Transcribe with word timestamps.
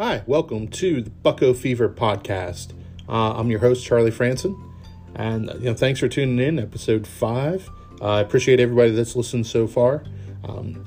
Hi, 0.00 0.22
welcome 0.28 0.68
to 0.68 1.02
the 1.02 1.10
Bucco 1.10 1.52
Fever 1.52 1.88
podcast. 1.88 2.72
Uh, 3.08 3.32
I'm 3.32 3.50
your 3.50 3.58
host, 3.58 3.84
Charlie 3.84 4.12
Franson, 4.12 4.56
and 5.16 5.50
you 5.54 5.64
know, 5.70 5.74
thanks 5.74 5.98
for 5.98 6.06
tuning 6.06 6.38
in, 6.38 6.60
episode 6.60 7.04
five. 7.04 7.68
Uh, 8.00 8.10
I 8.10 8.20
appreciate 8.20 8.60
everybody 8.60 8.92
that's 8.92 9.16
listened 9.16 9.48
so 9.48 9.66
far. 9.66 10.04
Um, 10.44 10.84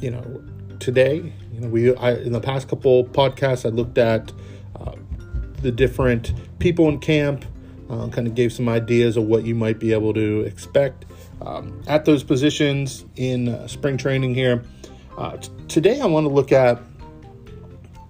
you 0.00 0.10
know, 0.10 0.44
today, 0.80 1.32
you 1.50 1.60
know, 1.60 1.68
we 1.68 1.96
I, 1.96 2.12
in 2.16 2.32
the 2.32 2.42
past 2.42 2.68
couple 2.68 3.06
podcasts, 3.06 3.64
I 3.64 3.70
looked 3.70 3.96
at 3.96 4.30
uh, 4.78 4.96
the 5.62 5.72
different 5.72 6.34
people 6.58 6.90
in 6.90 6.98
camp, 6.98 7.46
uh, 7.88 8.08
kind 8.08 8.26
of 8.26 8.34
gave 8.34 8.52
some 8.52 8.68
ideas 8.68 9.16
of 9.16 9.24
what 9.24 9.46
you 9.46 9.54
might 9.54 9.78
be 9.78 9.94
able 9.94 10.12
to 10.12 10.40
expect 10.42 11.06
um, 11.40 11.82
at 11.86 12.04
those 12.04 12.22
positions 12.22 13.06
in 13.16 13.48
uh, 13.48 13.66
spring 13.66 13.96
training 13.96 14.34
here. 14.34 14.62
Uh, 15.16 15.38
t- 15.38 15.48
today, 15.68 16.02
I 16.02 16.06
want 16.06 16.26
to 16.26 16.30
look 16.30 16.52
at 16.52 16.82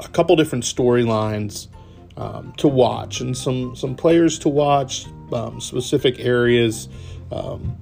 a 0.05 0.09
couple 0.09 0.37
different 0.37 0.65
storylines 0.65 1.69
um, 2.17 2.53
to 2.59 2.69
watch 2.69 3.21
and 3.21 3.37
some 3.37 3.75
some 3.75 3.95
players 3.95 4.39
to 4.41 4.49
watch, 4.49 5.07
um, 5.33 5.61
specific 5.61 6.21
areas 6.21 6.89
um, 7.31 7.77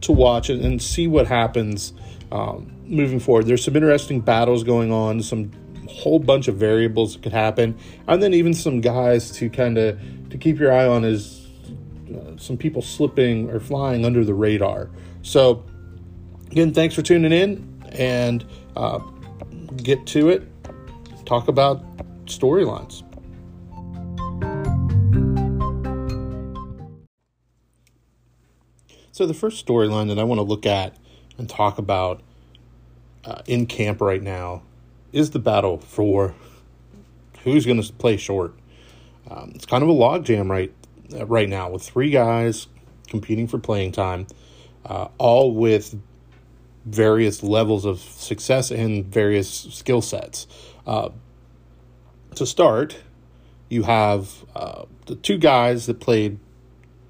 to 0.00 0.12
watch, 0.12 0.50
and, 0.50 0.64
and, 0.64 0.82
see 0.82 1.06
what 1.06 1.26
happens 1.26 1.92
um, 2.32 2.72
moving 2.84 3.20
forward. 3.20 3.46
There's 3.46 3.64
some 3.64 3.76
interesting 3.76 4.20
battles 4.20 4.64
going 4.64 4.92
on, 4.92 5.22
some 5.22 5.52
whole 5.88 6.18
bunch 6.18 6.48
of 6.48 6.56
variables 6.56 7.14
that 7.14 7.22
could 7.22 7.32
happen, 7.32 7.78
and 8.08 8.22
then 8.22 8.34
even 8.34 8.52
some 8.54 8.80
guys 8.80 9.30
to 9.32 9.48
kind 9.48 9.78
of 9.78 9.98
to 10.30 10.38
keep 10.38 10.58
your 10.58 10.72
eye 10.72 10.86
on 10.86 11.04
is 11.04 11.46
uh, 12.14 12.36
some 12.36 12.56
people 12.56 12.82
slipping 12.82 13.50
or 13.50 13.60
flying 13.60 14.04
under 14.04 14.24
the 14.24 14.34
radar. 14.34 14.90
So 15.22 15.64
again, 16.50 16.72
thanks 16.72 16.94
for 16.94 17.02
tuning 17.02 17.32
in 17.32 17.82
and 17.92 18.44
uh, 18.76 18.98
get 19.76 20.06
to 20.08 20.30
it. 20.30 20.42
Talk 21.26 21.48
about 21.48 21.82
storylines. 22.26 23.02
So, 29.10 29.26
the 29.26 29.34
first 29.34 29.66
storyline 29.66 30.08
that 30.08 30.18
I 30.18 30.24
want 30.24 30.38
to 30.38 30.42
look 30.42 30.66
at 30.66 30.96
and 31.36 31.48
talk 31.48 31.78
about 31.78 32.22
uh, 33.24 33.42
in 33.46 33.66
camp 33.66 34.00
right 34.00 34.22
now 34.22 34.62
is 35.12 35.30
the 35.30 35.38
battle 35.38 35.78
for 35.78 36.34
who's 37.42 37.66
going 37.66 37.82
to 37.82 37.92
play 37.94 38.16
short. 38.16 38.54
Um, 39.28 39.52
it's 39.54 39.66
kind 39.66 39.82
of 39.82 39.88
a 39.88 39.92
logjam 39.92 40.48
right 40.48 40.72
uh, 41.12 41.26
right 41.26 41.48
now 41.48 41.70
with 41.70 41.82
three 41.82 42.10
guys 42.10 42.68
competing 43.08 43.48
for 43.48 43.58
playing 43.58 43.92
time, 43.92 44.26
uh, 44.84 45.08
all 45.18 45.54
with 45.54 45.98
various 46.84 47.42
levels 47.42 47.84
of 47.84 47.98
success 47.98 48.70
and 48.70 49.06
various 49.06 49.48
skill 49.50 50.00
sets. 50.00 50.46
Uh, 50.86 51.10
to 52.34 52.46
start, 52.46 52.98
you 53.68 53.82
have 53.82 54.44
uh, 54.54 54.84
the 55.06 55.16
two 55.16 55.38
guys 55.38 55.86
that 55.86 56.00
played 56.00 56.38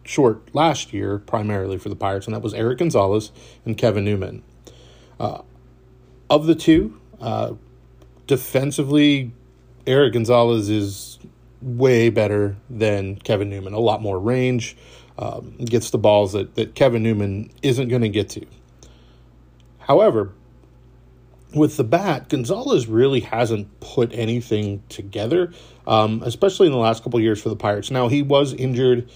short 0.05 0.55
last 0.55 0.93
year, 0.93 1.19
primarily 1.19 1.79
for 1.79 1.89
the 1.89 1.97
Pirates, 1.97 2.27
and 2.27 2.35
that 2.35 2.43
was 2.43 2.55
Erik 2.55 2.79
Gonzalez 2.79 3.33
and 3.65 3.77
Kevin 3.77 4.05
Newman. 4.05 4.43
Uh, 5.19 5.43
of 6.31 6.47
the 6.47 6.55
two, 6.55 6.99
uh, 7.21 7.55
defensively, 8.27 9.33
Erik 9.87 10.13
Gonzalez 10.15 10.69
is 10.69 11.19
way 11.61 12.11
better 12.11 12.57
than 12.71 13.17
Kevin 13.17 13.51
Newman. 13.51 13.73
A 13.73 13.79
lot 13.79 14.01
more 14.01 14.19
range, 14.19 14.77
um, 15.19 15.57
gets 15.59 15.91
the 15.91 15.99
balls 15.99 16.33
that, 16.33 16.55
that 16.55 16.75
Kevin 16.75 17.03
Newman 17.03 17.51
isn't 17.63 17.89
going 17.89 18.03
to 18.03 18.09
get 18.09 18.29
to. 18.31 18.47
However, 19.79 20.33
with 21.55 21.77
the 21.77 21.85
bat, 21.85 22.29
Gonzalez 22.29 22.87
really 22.87 23.21
hasn't 23.21 23.81
put 23.81 24.13
anything 24.13 24.83
together, 24.89 25.53
um, 25.87 26.23
especially 26.25 26.67
in 26.67 26.73
the 26.73 26.79
last 26.79 27.03
couple 27.03 27.21
years 27.21 27.41
for 27.41 27.49
the 27.49 27.57
Pirates. 27.57 27.91
Now, 27.91 28.09
he 28.09 28.23
was 28.23 28.53
injured 28.53 29.09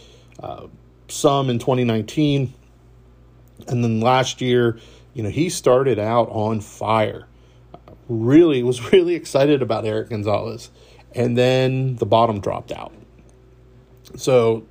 uh, 0.43 0.67
some 1.09 1.51
in 1.51 1.59
2019. 1.59 2.53
And 3.69 3.85
then 3.85 4.01
last 4.01 4.41
year, 4.41 4.79
you 5.13 5.23
know, 5.23 5.29
he 5.29 5.49
started 5.49 5.99
out 5.99 6.29
on 6.31 6.61
fire. 6.61 7.27
Really 8.09 8.63
was 8.63 8.93
really 8.93 9.15
excited 9.15 9.63
about 9.63 9.85
Erik 9.85 10.11
Gonzalez. 10.11 10.71
And 11.15 11.37
then 11.37 11.97
the 11.97 12.07
bottom 12.07 12.41
dropped 12.41 12.73
out. 12.73 12.93
So 14.17 14.67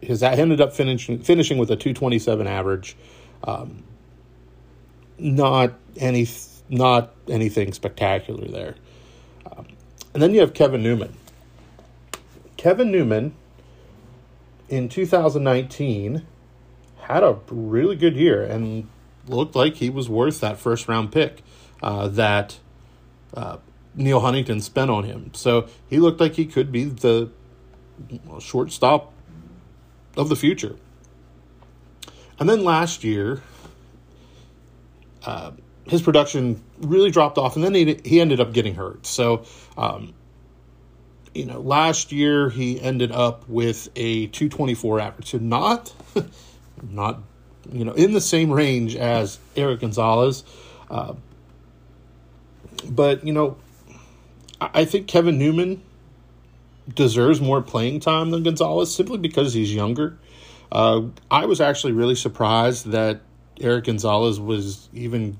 his 0.00 0.22
ended 0.22 0.60
up 0.60 0.72
finishing 0.72 1.18
finishing 1.18 1.58
with 1.58 1.70
a 1.70 1.76
227 1.76 2.46
average. 2.46 2.96
Um, 3.44 3.84
not 5.18 5.72
any 5.96 6.24
not 6.72 7.14
anything 7.28 7.72
spectacular 7.72 8.48
there. 8.48 8.74
Um, 9.50 9.66
and 10.14 10.22
then 10.22 10.32
you 10.32 10.40
have 10.40 10.54
Kevin 10.54 10.82
Newman. 10.82 11.14
Kevin 12.56 12.90
Newman 12.90 13.34
in 14.68 14.88
2019 14.88 16.26
had 17.02 17.22
a 17.22 17.38
really 17.50 17.94
good 17.94 18.16
year 18.16 18.42
and 18.42 18.88
looked 19.28 19.54
like 19.54 19.76
he 19.76 19.90
was 19.90 20.08
worth 20.08 20.40
that 20.40 20.58
first 20.58 20.88
round 20.88 21.12
pick 21.12 21.42
uh, 21.82 22.08
that 22.08 22.58
uh, 23.34 23.58
Neal 23.94 24.20
Huntington 24.20 24.60
spent 24.62 24.90
on 24.90 25.04
him. 25.04 25.30
So 25.34 25.68
he 25.88 25.98
looked 25.98 26.20
like 26.20 26.34
he 26.34 26.46
could 26.46 26.72
be 26.72 26.84
the 26.84 27.30
shortstop 28.40 29.12
of 30.16 30.30
the 30.30 30.36
future. 30.36 30.76
And 32.38 32.48
then 32.48 32.64
last 32.64 33.04
year, 33.04 33.42
uh, 35.24 35.52
his 35.88 36.02
production 36.02 36.62
really 36.78 37.10
dropped 37.10 37.38
off, 37.38 37.56
and 37.56 37.64
then 37.64 37.74
he 37.74 38.00
he 38.04 38.20
ended 38.20 38.40
up 38.40 38.52
getting 38.52 38.74
hurt. 38.74 39.06
So 39.06 39.44
um, 39.76 40.14
you 41.34 41.46
know, 41.46 41.60
last 41.60 42.12
year 42.12 42.50
he 42.50 42.80
ended 42.80 43.10
up 43.12 43.48
with 43.48 43.88
a 43.96 44.26
224 44.28 45.00
average. 45.00 45.30
So 45.30 45.38
not, 45.38 45.92
not, 46.90 47.22
you 47.70 47.84
know, 47.84 47.92
in 47.92 48.12
the 48.12 48.20
same 48.20 48.50
range 48.50 48.96
as 48.96 49.38
Erik 49.56 49.80
Gonzalez. 49.80 50.44
Uh, 50.90 51.14
but, 52.88 53.24
you 53.26 53.32
know, 53.32 53.56
I 54.60 54.84
think 54.84 55.06
Kevin 55.06 55.38
Newman 55.38 55.82
deserves 56.94 57.40
more 57.40 57.62
playing 57.62 58.00
time 58.00 58.30
than 58.30 58.42
Gonzalez 58.42 58.94
simply 58.94 59.18
because 59.18 59.54
he's 59.54 59.74
younger. 59.74 60.18
Uh, 60.70 61.02
I 61.30 61.46
was 61.46 61.60
actually 61.60 61.92
really 61.92 62.14
surprised 62.14 62.86
that 62.88 63.20
Erik 63.60 63.84
Gonzalez 63.84 64.40
was 64.40 64.88
even 64.92 65.38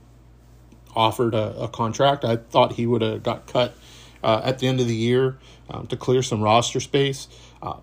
offered 0.94 1.34
a, 1.34 1.56
a 1.58 1.68
contract. 1.68 2.24
I 2.24 2.36
thought 2.36 2.72
he 2.72 2.86
would 2.86 3.02
have 3.02 3.22
got 3.22 3.46
cut 3.46 3.74
uh, 4.22 4.40
at 4.44 4.58
the 4.58 4.66
end 4.66 4.80
of 4.80 4.86
the 4.86 4.94
year 4.94 5.38
um, 5.70 5.86
to 5.88 5.96
clear 5.96 6.22
some 6.22 6.42
roster 6.42 6.80
space. 6.80 7.28
Uh, 7.62 7.78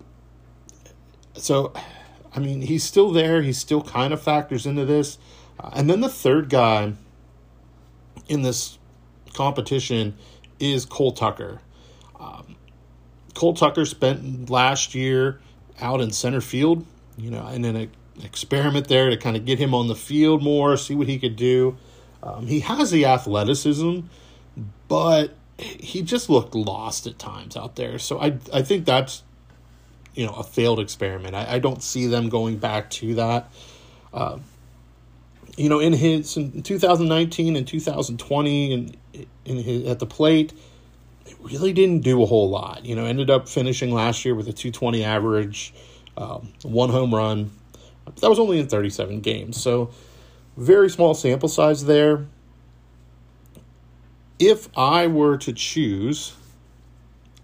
so, 1.36 1.74
I 2.34 2.40
mean, 2.40 2.62
he's 2.62 2.84
still 2.84 3.12
there. 3.12 3.42
He 3.42 3.54
still 3.54 3.82
kind 3.82 4.14
of 4.14 4.22
factors 4.22 4.66
into 4.66 4.86
this. 4.86 5.18
Uh, 5.60 5.72
and 5.74 5.90
then 5.90 6.02
the 6.02 6.10
third 6.10 6.50
guy 6.50 6.94
in 8.28 8.42
this 8.42 8.78
competition 9.34 10.16
is 10.60 10.86
Cole 10.86 11.12
Tucker. 11.12 11.62
Um, 12.20 12.56
Cole 13.34 13.54
Tucker 13.54 13.86
spent 13.86 14.50
last 14.50 14.94
year 14.94 15.40
out 15.80 16.02
in 16.02 16.12
center 16.12 16.42
field, 16.42 16.86
you 17.18 17.32
know, 17.32 17.46
and 17.48 17.64
then 17.64 17.76
an 17.76 17.92
experiment 18.24 18.88
there 18.88 19.10
to 19.10 19.18
kind 19.18 19.38
of 19.38 19.46
get 19.46 19.60
him 19.60 19.74
on 19.74 19.88
the 19.88 19.96
field 19.96 20.44
more, 20.44 20.76
see 20.78 20.96
what 20.96 21.08
he 21.08 21.18
could 21.18 21.36
do. 21.36 21.78
Um, 22.22 22.48
he 22.48 22.60
has 22.62 22.92
the 22.92 23.06
athleticism, 23.06 24.02
but 24.88 25.34
he 25.58 26.02
just 26.02 26.30
looked 26.30 26.56
lost 26.56 27.08
at 27.08 27.20
times 27.20 27.56
out 27.56 27.76
there. 27.76 28.00
So 28.00 28.20
I 28.20 28.38
I 28.54 28.62
think 28.62 28.86
that's 28.86 29.24
you 30.16 30.26
know 30.26 30.34
a 30.34 30.44
failed 30.44 30.80
experiment. 30.80 31.36
I, 31.36 31.56
I 31.56 31.60
don't 31.60 31.84
see 31.84 32.08
them 32.08 32.30
going 32.30 32.58
back 32.58 32.90
to 32.92 33.16
that. 33.16 33.52
Uh, 34.14 34.40
you 35.58 35.70
know, 35.70 35.80
in 35.80 35.94
his 35.94 36.38
in 36.38 36.64
2019 36.64 37.56
and 37.56 37.68
2020 37.68 38.74
and 38.74 38.98
in 39.46 39.58
his 39.58 39.88
at 39.88 40.00
the 40.00 40.06
plate, 40.06 40.54
it 41.26 41.36
really 41.42 41.74
didn't 41.74 42.00
do 42.00 42.24
a 42.24 42.26
whole 42.26 42.50
lot. 42.50 42.86
You 42.86 42.96
know, 42.96 43.06
ended 43.06 43.30
up 43.30 43.50
finishing 43.50 43.94
last 43.94 44.24
year 44.24 44.36
with 44.36 44.48
a 44.48 44.54
220 44.54 45.04
average, 45.04 45.74
um, 46.18 46.54
one 46.64 46.90
home 46.90 47.14
run. 47.14 47.52
That 48.22 48.30
was 48.30 48.40
only 48.40 48.60
in 48.60 48.68
37 48.68 49.22
games, 49.22 49.62
so 49.62 49.92
very 50.60 50.90
small 50.90 51.14
sample 51.14 51.50
size 51.50 51.86
there 51.86 52.26
if 54.40 54.70
I 54.78 55.08
were 55.08 55.38
to 55.38 55.54
choose, 55.54 56.34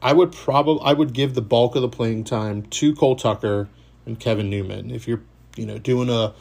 I 0.01 0.13
would 0.13 0.31
probably 0.31 0.81
I 0.85 0.93
would 0.93 1.13
give 1.13 1.35
the 1.35 1.41
bulk 1.41 1.75
of 1.75 1.81
the 1.81 1.89
playing 1.89 2.23
time 2.23 2.63
to 2.63 2.95
Cole 2.95 3.17
Tucker 3.17 3.67
and 4.05 4.19
Kevin 4.19 4.49
Newman. 4.49 4.89
If 4.89 5.07
you're 5.07 5.21
you 5.57 5.65
know 5.65 5.77
doing 5.77 6.09
a 6.09 6.33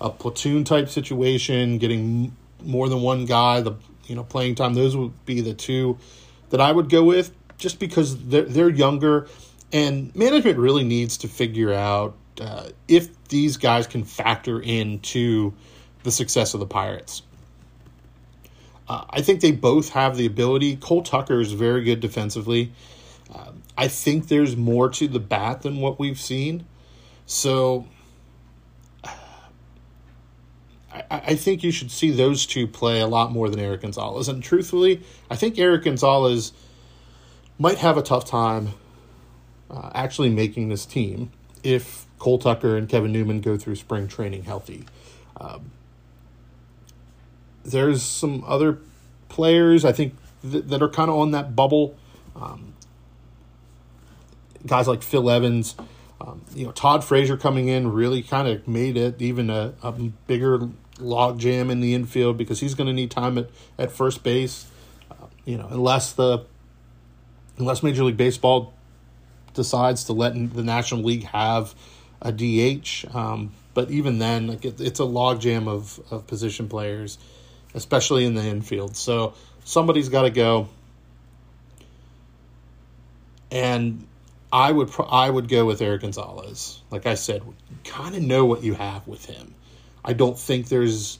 a 0.00 0.10
platoon 0.10 0.64
type 0.64 0.88
situation, 0.88 1.78
getting 1.78 2.36
more 2.62 2.88
than 2.88 3.00
one 3.00 3.24
guy, 3.24 3.62
the 3.62 3.74
you 4.04 4.14
know 4.14 4.24
playing 4.24 4.54
time, 4.54 4.74
those 4.74 4.96
would 4.96 5.24
be 5.24 5.40
the 5.40 5.54
two 5.54 5.98
that 6.50 6.60
I 6.60 6.70
would 6.70 6.90
go 6.90 7.02
with, 7.02 7.32
just 7.56 7.78
because 7.78 8.26
they're 8.26 8.44
they're 8.44 8.70
younger, 8.70 9.28
and 9.72 10.14
management 10.14 10.58
really 10.58 10.84
needs 10.84 11.16
to 11.18 11.28
figure 11.28 11.72
out 11.72 12.14
uh, 12.40 12.68
if 12.86 13.08
these 13.28 13.56
guys 13.56 13.86
can 13.86 14.04
factor 14.04 14.60
into 14.60 15.54
the 16.02 16.10
success 16.10 16.54
of 16.54 16.60
the 16.60 16.66
Pirates. 16.66 17.22
Uh, 18.88 19.04
I 19.10 19.22
think 19.22 19.40
they 19.40 19.52
both 19.52 19.90
have 19.90 20.16
the 20.16 20.26
ability. 20.26 20.76
Cole 20.76 21.02
Tucker 21.02 21.40
is 21.40 21.52
very 21.52 21.84
good 21.84 22.00
defensively. 22.00 22.72
Uh, 23.32 23.52
I 23.78 23.88
think 23.88 24.28
there's 24.28 24.56
more 24.56 24.88
to 24.90 25.08
the 25.08 25.20
bat 25.20 25.62
than 25.62 25.78
what 25.78 25.98
we've 25.98 26.20
seen. 26.20 26.66
So 27.26 27.86
I, 30.92 31.04
I 31.10 31.34
think 31.36 31.62
you 31.62 31.70
should 31.70 31.90
see 31.90 32.10
those 32.10 32.44
two 32.44 32.66
play 32.66 33.00
a 33.00 33.06
lot 33.06 33.32
more 33.32 33.48
than 33.48 33.60
Erik 33.60 33.82
Gonzalez. 33.82 34.28
And 34.28 34.42
truthfully, 34.42 35.02
I 35.30 35.36
think 35.36 35.58
Erik 35.58 35.84
Gonzalez 35.84 36.52
might 37.58 37.78
have 37.78 37.96
a 37.96 38.02
tough 38.02 38.24
time 38.24 38.70
uh, 39.70 39.90
actually 39.94 40.30
making 40.30 40.68
this 40.68 40.84
team 40.84 41.30
if 41.62 42.06
Cole 42.18 42.38
Tucker 42.38 42.76
and 42.76 42.88
Kevin 42.88 43.12
Newman 43.12 43.40
go 43.40 43.56
through 43.56 43.76
spring 43.76 44.08
training 44.08 44.44
healthy. 44.44 44.84
Um, 45.40 45.70
there's 47.64 48.02
some 48.02 48.44
other 48.46 48.78
players 49.28 49.84
I 49.84 49.92
think 49.92 50.14
th- 50.48 50.64
that 50.64 50.82
are 50.82 50.88
kind 50.88 51.10
of 51.10 51.16
on 51.16 51.30
that 51.32 51.56
bubble. 51.56 51.96
Um, 52.36 52.74
guys 54.66 54.88
like 54.88 55.02
Phil 55.02 55.28
Evans, 55.30 55.74
um, 56.20 56.42
you 56.54 56.64
know, 56.64 56.72
Todd 56.72 57.04
Frazier 57.04 57.36
coming 57.36 57.68
in 57.68 57.92
really 57.92 58.22
kind 58.22 58.48
of 58.48 58.66
made 58.68 58.96
it 58.96 59.20
even 59.20 59.50
a, 59.50 59.74
a 59.82 59.92
bigger 59.92 60.70
logjam 60.96 61.70
in 61.70 61.80
the 61.80 61.94
infield 61.94 62.36
because 62.36 62.60
he's 62.60 62.74
going 62.74 62.86
to 62.86 62.92
need 62.92 63.10
time 63.10 63.38
at, 63.38 63.50
at 63.78 63.90
first 63.90 64.22
base. 64.22 64.66
Uh, 65.10 65.26
you 65.44 65.58
know, 65.58 65.68
unless 65.70 66.12
the 66.12 66.44
unless 67.58 67.82
Major 67.82 68.04
League 68.04 68.16
Baseball 68.16 68.72
decides 69.54 70.04
to 70.04 70.12
let 70.12 70.34
the 70.54 70.62
National 70.62 71.02
League 71.02 71.24
have 71.24 71.74
a 72.20 72.32
DH. 72.32 73.04
Um, 73.14 73.52
but 73.74 73.90
even 73.90 74.18
then, 74.18 74.46
like 74.46 74.64
it, 74.64 74.80
it's 74.80 75.00
a 75.00 75.04
logjam 75.04 75.68
of, 75.68 76.00
of 76.10 76.26
position 76.26 76.68
players, 76.68 77.18
especially 77.74 78.24
in 78.24 78.34
the 78.34 78.42
infield. 78.42 78.96
So 78.96 79.34
somebody's 79.64 80.08
got 80.08 80.22
to 80.22 80.30
go. 80.30 80.68
And 83.50 84.06
I 84.52 84.70
would 84.70 84.90
I 85.08 85.30
would 85.30 85.48
go 85.48 85.64
with 85.64 85.80
Erik 85.80 86.02
Gonzalez. 86.02 86.82
Like 86.90 87.06
I 87.06 87.14
said, 87.14 87.42
kind 87.84 88.14
of 88.14 88.22
know 88.22 88.44
what 88.44 88.62
you 88.62 88.74
have 88.74 89.06
with 89.06 89.24
him. 89.24 89.54
I 90.04 90.12
don't 90.12 90.38
think 90.38 90.68
there's. 90.68 91.18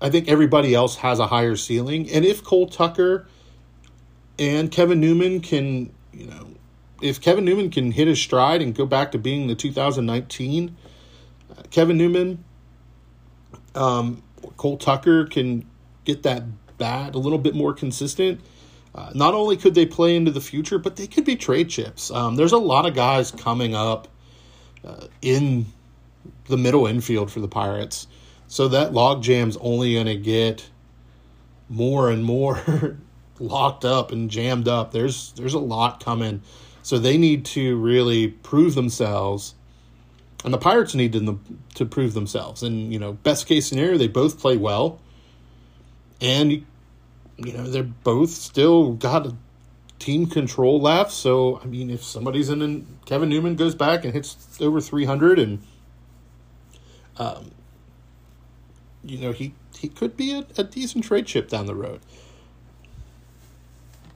I 0.00 0.10
think 0.10 0.28
everybody 0.28 0.74
else 0.74 0.96
has 0.96 1.18
a 1.18 1.26
higher 1.26 1.56
ceiling, 1.56 2.08
and 2.10 2.24
if 2.24 2.44
Cole 2.44 2.68
Tucker 2.68 3.26
and 4.38 4.70
Kevin 4.70 5.00
Newman 5.00 5.40
can, 5.40 5.92
you 6.12 6.26
know, 6.26 6.46
if 7.02 7.20
Kevin 7.20 7.44
Newman 7.44 7.70
can 7.70 7.90
hit 7.90 8.06
his 8.06 8.20
stride 8.20 8.62
and 8.62 8.74
go 8.74 8.86
back 8.86 9.10
to 9.12 9.18
being 9.18 9.48
the 9.48 9.56
2019 9.56 10.76
uh, 11.50 11.62
Kevin 11.72 11.96
Newman, 11.96 12.44
um, 13.74 14.22
Cole 14.56 14.76
Tucker 14.76 15.26
can 15.26 15.66
get 16.04 16.22
that 16.22 16.44
bat 16.78 17.14
a 17.14 17.18
little 17.18 17.38
bit 17.38 17.54
more 17.54 17.72
consistent. 17.72 18.40
Uh, 18.94 19.10
not 19.14 19.34
only 19.34 19.56
could 19.56 19.74
they 19.74 19.86
play 19.86 20.16
into 20.16 20.30
the 20.30 20.40
future, 20.40 20.78
but 20.78 20.96
they 20.96 21.06
could 21.06 21.24
be 21.24 21.36
trade 21.36 21.68
chips. 21.68 22.10
Um, 22.10 22.36
there's 22.36 22.52
a 22.52 22.58
lot 22.58 22.86
of 22.86 22.94
guys 22.94 23.30
coming 23.30 23.74
up 23.74 24.08
uh, 24.84 25.06
in 25.22 25.66
the 26.46 26.56
middle 26.56 26.86
infield 26.86 27.30
for 27.30 27.40
the 27.40 27.48
Pirates. 27.48 28.06
So 28.46 28.68
that 28.68 28.92
log 28.94 29.22
jam's 29.22 29.56
only 29.58 29.94
going 29.94 30.06
to 30.06 30.16
get 30.16 30.68
more 31.68 32.10
and 32.10 32.24
more 32.24 32.96
locked 33.38 33.84
up 33.84 34.10
and 34.10 34.30
jammed 34.30 34.68
up. 34.68 34.92
There's 34.92 35.32
there's 35.32 35.54
a 35.54 35.58
lot 35.58 36.02
coming. 36.02 36.42
So 36.82 36.98
they 36.98 37.18
need 37.18 37.44
to 37.46 37.76
really 37.76 38.28
prove 38.28 38.74
themselves. 38.74 39.54
And 40.44 40.54
the 40.54 40.58
Pirates 40.58 40.94
need 40.94 41.12
to, 41.14 41.40
to 41.74 41.84
prove 41.84 42.14
themselves. 42.14 42.62
And, 42.62 42.92
you 42.92 42.98
know, 42.98 43.14
best 43.14 43.46
case 43.46 43.66
scenario, 43.66 43.98
they 43.98 44.08
both 44.08 44.38
play 44.38 44.56
well. 44.56 45.00
And, 46.20 46.64
you 47.36 47.52
know, 47.52 47.64
they're 47.64 47.82
both 47.82 48.30
still 48.30 48.92
got 48.92 49.26
a 49.26 49.36
team 49.98 50.26
control 50.26 50.80
left. 50.80 51.10
So, 51.10 51.60
I 51.62 51.66
mean, 51.66 51.90
if 51.90 52.04
somebody's 52.04 52.50
in, 52.50 52.62
and 52.62 52.98
Kevin 53.04 53.28
Newman 53.28 53.56
goes 53.56 53.74
back 53.74 54.04
and 54.04 54.14
hits 54.14 54.58
over 54.60 54.80
300 54.80 55.38
and 55.38 55.60
um, 57.18 57.50
you 59.04 59.18
know, 59.18 59.32
he, 59.32 59.54
he 59.76 59.88
could 59.88 60.16
be 60.16 60.32
a, 60.32 60.46
a 60.56 60.64
decent 60.64 61.04
trade 61.04 61.26
chip 61.26 61.48
down 61.48 61.66
the 61.66 61.74
road. 61.74 62.00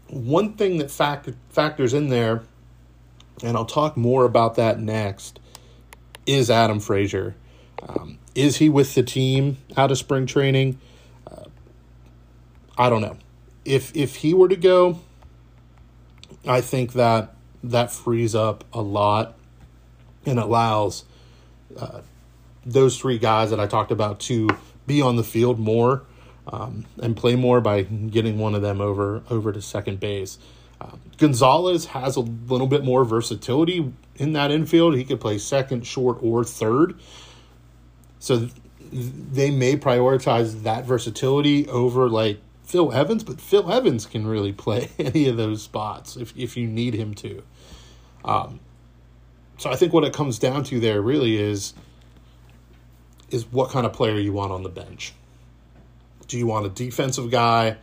One 0.09 0.55
thing 0.55 0.79
that 0.79 0.91
fact, 0.91 1.29
factors 1.51 1.95
in 1.95 2.09
there, 2.09 2.43
and 3.43 3.57
I'll 3.57 3.65
talk 3.65 3.97
more 3.97 4.25
about 4.25 4.57
that 4.57 4.79
next, 4.79 5.41
is 6.27 6.51
Adam 6.51 6.81
Frazier. 6.81 7.35
Um, 7.87 8.19
is 8.35 8.57
he 8.57 8.69
with 8.69 8.95
the 8.95 9.03
team 9.03 9.59
out 9.77 9.91
of 9.91 9.99
spring 9.99 10.27
training? 10.27 10.79
Uh, 11.27 11.45
I 12.79 12.89
don't 12.89 13.03
know. 13.03 13.17
If 13.65 13.95
if 13.97 14.17
he 14.17 14.35
were 14.35 14.49
to 14.49 14.57
go, 14.57 15.01
I 16.47 16.61
think 16.61 16.95
that 16.95 17.35
that 17.63 17.93
frees 17.93 18.35
up 18.35 18.65
a 18.73 18.81
lot 18.81 19.37
and 20.27 20.39
allows 20.39 21.05
uh, 21.79 22.01
those 22.65 22.99
three 22.99 23.19
guys 23.19 23.51
that 23.51 23.61
I 23.61 23.67
talked 23.67 23.93
about 23.93 24.21
to 24.21 24.49
be 24.87 25.01
on 25.01 25.17
the 25.17 25.25
field 25.25 25.59
more 25.59 26.03
um, 26.47 26.87
and 27.01 27.17
play 27.17 27.37
more 27.37 27.61
by 27.61 27.83
getting 27.83 28.39
one 28.39 28.55
of 28.55 28.63
them 28.63 28.81
over 28.81 29.23
over 29.31 29.53
to 29.53 29.63
second 29.63 30.01
base. 30.01 30.39
Um, 30.81 31.01
Gonzalez 31.19 31.87
has 31.87 32.17
a 32.17 32.21
little 32.21 32.67
bit 32.67 32.85
more 32.85 33.05
versatility 33.05 33.93
in 34.17 34.33
that 34.35 34.51
infield. 34.51 34.97
He 34.97 35.05
could 35.05 35.21
play 35.21 35.39
second, 35.39 35.87
short, 35.87 36.19
or 36.21 36.45
third. 36.45 36.99
So 38.19 38.49
they 38.93 39.51
may 39.51 39.77
prioritize 39.77 40.63
that 40.63 40.85
versatility 40.85 41.67
over 41.69 42.09
like 42.09 42.41
Phil 42.65 42.93
Evans, 42.93 43.25
but 43.25 43.41
Phil 43.41 43.71
Evans 43.73 44.07
can 44.07 44.27
really 44.27 44.53
play 44.53 44.91
any 44.99 45.29
of 45.29 45.37
those 45.37 45.63
spots 45.63 46.17
if 46.17 46.37
if 46.37 46.57
you 46.57 46.67
need 46.67 46.95
him 46.95 47.15
to. 47.15 47.43
Um, 48.25 48.61
so 49.59 49.71
I 49.71 49.77
think 49.77 49.93
what 49.93 50.05
it 50.05 50.13
comes 50.13 50.39
down 50.39 50.65
to 50.65 50.81
there 50.81 51.01
really 51.01 51.37
is 51.37 51.75
is 53.31 53.51
what 53.51 53.71
kind 53.71 53.87
of 53.87 53.93
player 53.93 54.19
you 54.19 54.33
want 54.33 54.53
on 54.53 54.63
the 54.63 54.69
bench. 54.69 55.15
Do 56.29 56.39
you 56.39 56.47
want 56.47 56.67
a 56.67 56.69
defensive 56.69 57.31
guy 57.31 57.77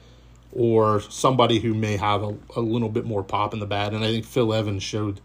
or 0.52 1.02
somebody 1.02 1.60
who 1.60 1.74
may 1.74 1.98
have 1.98 2.24
a, 2.24 2.36
a 2.56 2.62
little 2.62 2.90
bit 2.90 3.06
more 3.06 3.24
pop 3.24 3.54
in 3.54 3.60
the 3.60 3.66
bat? 3.66 3.94
And 3.94 4.04
I 4.04 4.08
think 4.08 4.26
Phil 4.26 4.54
Evans 4.54 4.84
showed 4.84 5.22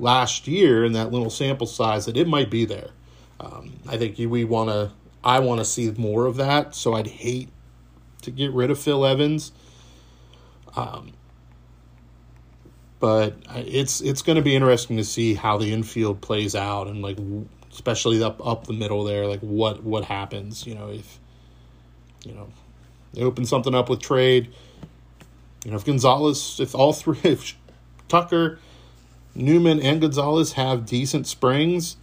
last 0.00 0.46
year 0.46 0.84
in 0.84 0.92
that 0.92 1.10
little 1.12 1.30
sample 1.30 1.66
size 1.66 2.06
that 2.06 2.16
it 2.16 2.28
might 2.28 2.50
be 2.50 2.64
there. 2.64 2.90
Um, 3.38 3.72
I 3.88 3.96
think 3.96 4.18
we 4.18 4.44
want 4.44 4.70
to. 4.70 4.92
I 5.22 5.38
want 5.40 5.60
to 5.60 5.64
see 5.64 5.90
more 5.90 6.26
of 6.26 6.36
that. 6.36 6.74
So 6.74 6.94
I'd 6.94 7.06
hate 7.06 7.48
to 8.22 8.30
get 8.30 8.52
rid 8.52 8.70
of 8.70 8.78
Phil 8.78 9.04
Evans. 9.04 9.52
Um, 10.76 11.12
but 13.00 13.36
it's 13.54 14.00
it's 14.00 14.22
going 14.22 14.36
to 14.36 14.42
be 14.42 14.54
interesting 14.54 14.98
to 14.98 15.04
see 15.04 15.34
how 15.34 15.56
the 15.56 15.72
infield 15.72 16.20
plays 16.20 16.54
out 16.54 16.86
and 16.86 17.02
like 17.02 17.18
especially 17.72 18.22
up 18.22 18.44
up 18.46 18.66
the 18.66 18.72
middle 18.72 19.04
there. 19.04 19.26
Like 19.26 19.40
what 19.40 19.82
what 19.82 20.04
happens? 20.04 20.66
You 20.66 20.74
know, 20.74 20.90
if 20.90 21.18
you 22.24 22.32
know 22.32 22.48
they 23.14 23.22
open 23.22 23.44
something 23.44 23.74
up 23.74 23.88
with 23.88 24.00
trade. 24.00 24.52
You 25.64 25.70
know, 25.70 25.76
if 25.76 25.84
Gonzalez, 25.84 26.60
if 26.60 26.74
all 26.74 26.92
three, 26.92 27.18
if 27.24 27.56
Tucker, 28.08 28.58
Newman, 29.34 29.80
and 29.80 30.00
Gonzalez 30.00 30.52
have 30.52 30.86
decent 30.86 31.26
springs, 31.26 31.96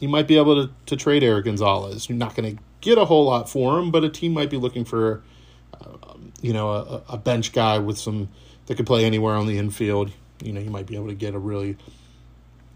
you 0.00 0.08
might 0.08 0.26
be 0.26 0.36
able 0.36 0.66
to, 0.66 0.72
to 0.86 0.96
trade 0.96 1.22
Erik 1.22 1.44
Gonzalez. 1.44 2.08
You're 2.08 2.18
not 2.18 2.34
going 2.34 2.56
to 2.56 2.62
get 2.80 2.98
a 2.98 3.04
whole 3.04 3.24
lot 3.24 3.48
for 3.48 3.78
him, 3.78 3.90
but 3.90 4.04
a 4.04 4.08
team 4.08 4.32
might 4.32 4.50
be 4.50 4.56
looking 4.56 4.84
for, 4.84 5.22
uh, 5.80 6.14
you 6.40 6.52
know, 6.52 6.70
a, 6.70 7.02
a 7.10 7.16
bench 7.16 7.52
guy 7.52 7.78
with 7.78 7.98
some 7.98 8.28
that 8.66 8.76
could 8.76 8.86
play 8.86 9.04
anywhere 9.04 9.34
on 9.34 9.46
the 9.46 9.58
infield. 9.58 10.10
You 10.42 10.52
know, 10.52 10.60
you 10.60 10.70
might 10.70 10.86
be 10.86 10.96
able 10.96 11.08
to 11.08 11.14
get 11.14 11.34
a 11.34 11.38
really 11.38 11.76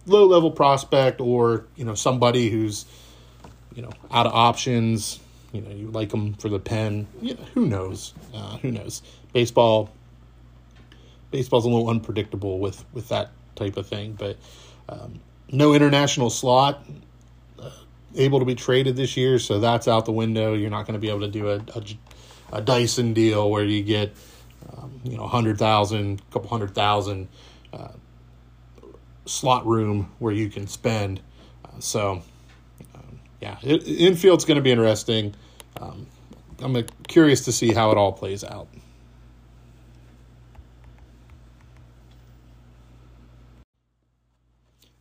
low 0.07 0.25
level 0.25 0.50
prospect 0.50 1.21
or 1.21 1.66
you 1.76 1.85
know 1.85 1.95
somebody 1.95 2.49
who's 2.49 2.87
you 3.75 3.83
know 3.83 3.90
out 4.11 4.26
of 4.26 4.33
options. 4.33 5.21
You 5.52 5.62
know, 5.62 5.71
you 5.71 5.90
like 5.90 6.11
them 6.11 6.35
for 6.35 6.49
the 6.49 6.59
pen. 6.59 7.07
Yeah, 7.23 7.37
who 7.54 7.66
knows? 7.66 8.12
Uh, 8.35 8.59
who 8.59 8.71
knows? 8.71 9.02
Baseball. 9.33 9.90
Baseball's 11.30 11.64
a 11.64 11.68
little 11.68 11.90
unpredictable 11.90 12.59
with 12.59 12.85
with 12.92 13.09
that 13.09 13.30
type 13.58 13.76
of 13.76 13.86
thing, 13.86 14.16
but 14.18 14.36
um, 14.88 15.20
no 15.50 15.74
international 15.74 16.30
slot 16.30 16.84
uh, 17.60 17.70
able 18.16 18.38
to 18.38 18.44
be 18.44 18.54
traded 18.54 18.96
this 18.96 19.16
year, 19.16 19.38
so 19.38 19.60
that's 19.60 19.88
out 19.88 20.04
the 20.04 20.12
window. 20.12 20.54
You're 20.54 20.70
not 20.70 20.86
going 20.86 20.94
to 20.94 21.00
be 21.00 21.08
able 21.08 21.20
to 21.20 21.28
do 21.28 21.50
a, 21.50 21.56
a, 21.74 21.82
a 22.52 22.62
Dyson 22.62 23.12
deal 23.12 23.50
where 23.50 23.64
you 23.64 23.82
get 23.82 24.14
um, 24.76 25.00
you 25.04 25.16
know 25.16 25.26
hundred 25.26 25.58
thousand, 25.58 26.22
couple 26.30 26.48
hundred 26.48 26.74
thousand. 26.74 27.28
Uh, 27.72 27.88
slot 29.28 29.66
room 29.66 30.10
where 30.18 30.32
you 30.32 30.48
can 30.48 30.66
spend. 30.66 31.20
Uh, 31.64 31.78
so, 31.78 32.22
um, 32.94 33.20
yeah, 33.40 33.58
it, 33.62 33.86
infield's 33.86 34.44
going 34.44 34.56
to 34.56 34.62
be 34.62 34.70
interesting. 34.70 35.34
Um, 35.80 36.06
I'm 36.60 36.84
curious 37.06 37.44
to 37.44 37.52
see 37.52 37.72
how 37.72 37.90
it 37.90 37.98
all 37.98 38.12
plays 38.12 38.42
out. 38.42 38.68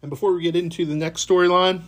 And 0.02 0.10
before 0.10 0.34
we 0.34 0.44
get 0.44 0.56
into 0.56 0.86
the 0.86 0.96
next 0.96 1.28
storyline, 1.28 1.84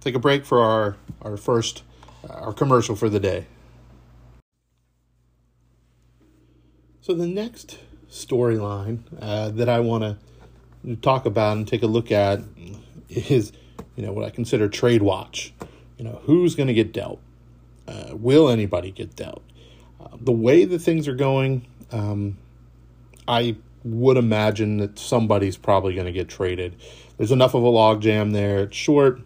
take 0.00 0.14
a 0.14 0.18
break 0.18 0.44
for 0.44 0.60
our 0.60 0.96
our 1.20 1.36
first 1.36 1.82
uh, 2.28 2.32
our 2.32 2.52
commercial 2.52 2.96
for 2.96 3.08
the 3.08 3.20
day. 3.20 3.46
So 7.00 7.14
the 7.14 7.26
next 7.26 7.78
storyline 8.08 9.00
uh, 9.20 9.50
that 9.50 9.68
I 9.68 9.80
want 9.80 10.04
to 10.04 10.96
talk 10.96 11.26
about 11.26 11.56
and 11.56 11.66
take 11.66 11.82
a 11.82 11.86
look 11.86 12.12
at 12.12 12.40
is, 13.08 13.52
you 13.96 14.04
know, 14.04 14.12
what 14.12 14.24
I 14.24 14.30
consider 14.30 14.68
trade 14.68 15.02
watch. 15.02 15.52
You 15.98 16.04
know, 16.04 16.20
who's 16.24 16.54
going 16.54 16.68
to 16.68 16.74
get 16.74 16.92
dealt? 16.92 17.20
Uh, 17.88 18.10
will 18.12 18.48
anybody 18.48 18.90
get 18.90 19.16
dealt? 19.16 19.42
Uh, 20.00 20.16
the 20.20 20.32
way 20.32 20.64
that 20.64 20.78
things 20.78 21.08
are 21.08 21.14
going, 21.14 21.66
um, 21.90 22.38
I 23.26 23.56
would 23.84 24.16
imagine 24.16 24.78
that 24.78 24.98
somebody's 24.98 25.56
probably 25.56 25.94
going 25.94 26.06
to 26.06 26.12
get 26.12 26.28
traded. 26.28 26.76
There's 27.16 27.32
enough 27.32 27.54
of 27.54 27.62
a 27.62 27.66
logjam 27.66 28.32
there. 28.32 28.60
It's 28.64 28.76
short 28.76 29.20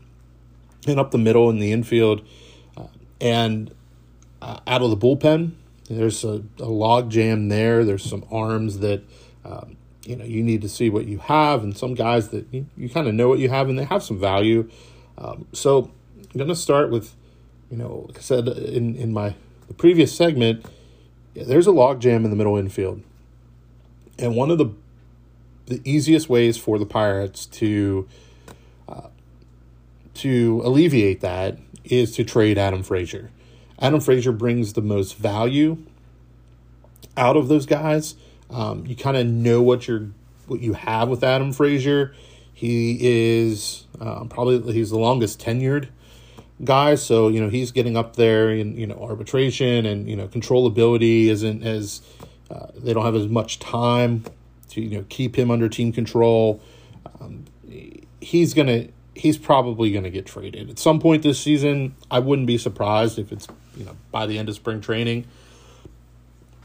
and 0.87 1.01
up 1.01 1.11
the 1.11 1.19
middle 1.19 1.51
in 1.51 1.59
the 1.59 1.73
infield, 1.73 2.27
uh, 2.77 2.87
and 3.21 3.75
uh, 4.41 4.61
out 4.67 4.83
of 4.83 4.91
the 4.91 4.97
bullpen. 4.97 5.53
There's 5.89 6.25
a, 6.25 6.43
a 6.59 6.67
log 6.67 7.11
jam 7.11 7.49
there. 7.49 7.85
There's 7.85 8.05
some 8.05 8.25
arms 8.31 8.79
that 8.81 9.05
um, 9.45 9.77
you 10.05 10.17
know 10.17 10.25
you 10.25 10.43
need 10.43 10.63
to 10.63 10.69
see 10.69 10.91
what 10.91 11.07
you 11.07 11.19
have, 11.19 11.63
and 11.63 11.77
some 11.77 11.95
guys 11.95 12.29
that 12.29 12.47
you, 12.53 12.67
you 12.77 12.89
kind 12.89 13.09
of 13.09 13.15
know 13.15 13.29
what 13.29 13.39
you 13.39 13.49
have, 13.49 13.69
and 13.69 13.79
they 13.79 13.85
have 13.85 14.03
some 14.03 14.19
value. 14.19 14.69
Um, 15.19 15.47
so 15.53 15.91
I'm 16.19 16.39
going 16.39 16.49
to 16.49 16.57
start 16.57 16.91
with, 16.91 17.15
you 17.71 17.77
know, 17.77 18.05
like 18.09 18.19
I 18.19 18.21
said 18.21 18.49
in 18.49 18.97
in 18.97 19.13
my 19.13 19.35
the 19.69 19.75
previous 19.75 20.15
segment, 20.15 20.67
yeah, 21.35 21.45
there's 21.45 21.67
a 21.67 21.71
logjam 21.73 22.25
in 22.25 22.31
the 22.31 22.37
middle 22.37 22.57
infield, 22.57 23.03
and 24.19 24.35
one 24.35 24.51
of 24.51 24.59
the 24.59 24.71
the 25.67 25.81
easiest 25.85 26.29
ways 26.29 26.57
for 26.57 26.79
the 26.79 26.87
Pirates 26.87 27.47
to 27.47 28.09
uh, 28.89 29.09
to 30.15 30.61
alleviate 30.65 31.21
that 31.21 31.59
is 31.85 32.15
to 32.17 32.25
trade 32.25 32.59
Adam 32.59 32.83
Frazier. 32.83 33.31
Adam 33.79 34.01
Frazier 34.01 34.33
brings 34.33 34.73
the 34.73 34.83
most 34.83 35.17
value 35.17 35.79
out 37.17 37.37
of 37.37 37.49
those 37.49 37.67
guys. 37.67 38.15
Um, 38.49 38.87
you 38.87 38.97
kind 38.97 39.17
of 39.17 39.27
know 39.27 39.61
what 39.61 39.89
you're 39.89 40.09
what 40.47 40.61
you 40.61 40.75
have 40.75 41.09
with 41.09 41.25
Adam 41.25 41.53
Frazier. 41.53 42.15
He 42.53 42.99
is 43.01 43.85
uh, 44.01 44.25
probably 44.25 44.73
he's 44.73 44.91
the 44.91 44.99
longest 44.99 45.41
tenured 45.41 45.89
guy, 46.63 46.95
so 46.95 47.29
you 47.29 47.41
know 47.41 47.51
he's 47.51 47.73
getting 47.73 47.97
up 47.97 48.17
there 48.17 48.51
in 48.51 48.77
you 48.79 48.87
know 48.87 48.99
arbitration 49.03 49.85
and 49.85 50.09
you 50.09 50.17
know 50.17 50.29
controllability 50.29 51.27
isn't 51.27 51.63
as 51.65 52.01
uh, 52.50 52.67
they 52.76 52.93
don't 52.93 53.05
have 53.05 53.17
as 53.17 53.29
much 53.29 53.59
time 53.59 54.25
to 54.71 54.81
you 54.81 54.99
know 54.99 55.05
keep 55.09 55.37
him 55.37 55.50
under 55.50 55.69
team 55.69 55.93
control. 55.93 56.61
Um, 57.21 57.45
he's 58.21 58.55
gonna 58.55 58.88
he's 59.15 59.38
probably 59.38 59.93
gonna 59.93 60.11
get 60.11 60.26
traded 60.26 60.71
at 60.71 60.79
some 60.79 61.00
point 61.00 61.23
this 61.23 61.41
season. 61.41 61.95
I 62.11 62.19
wouldn't 62.19 62.47
be 62.47 62.59
surprised 62.59 63.19
if 63.19 63.33
it's 63.33 63.47
you 63.76 63.85
know 63.85 63.97
by 64.11 64.26
the 64.26 64.38
end 64.38 64.49
of 64.49 64.55
spring 64.55 64.81
training. 64.81 65.26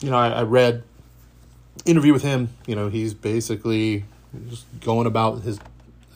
You 0.01 0.09
know, 0.09 0.17
I, 0.17 0.29
I 0.29 0.43
read 0.43 0.83
interview 1.85 2.13
with 2.13 2.23
him. 2.23 2.50
You 2.67 2.75
know, 2.75 2.89
he's 2.89 3.13
basically 3.13 4.05
just 4.50 4.65
going 4.81 5.07
about 5.07 5.41
his 5.41 5.59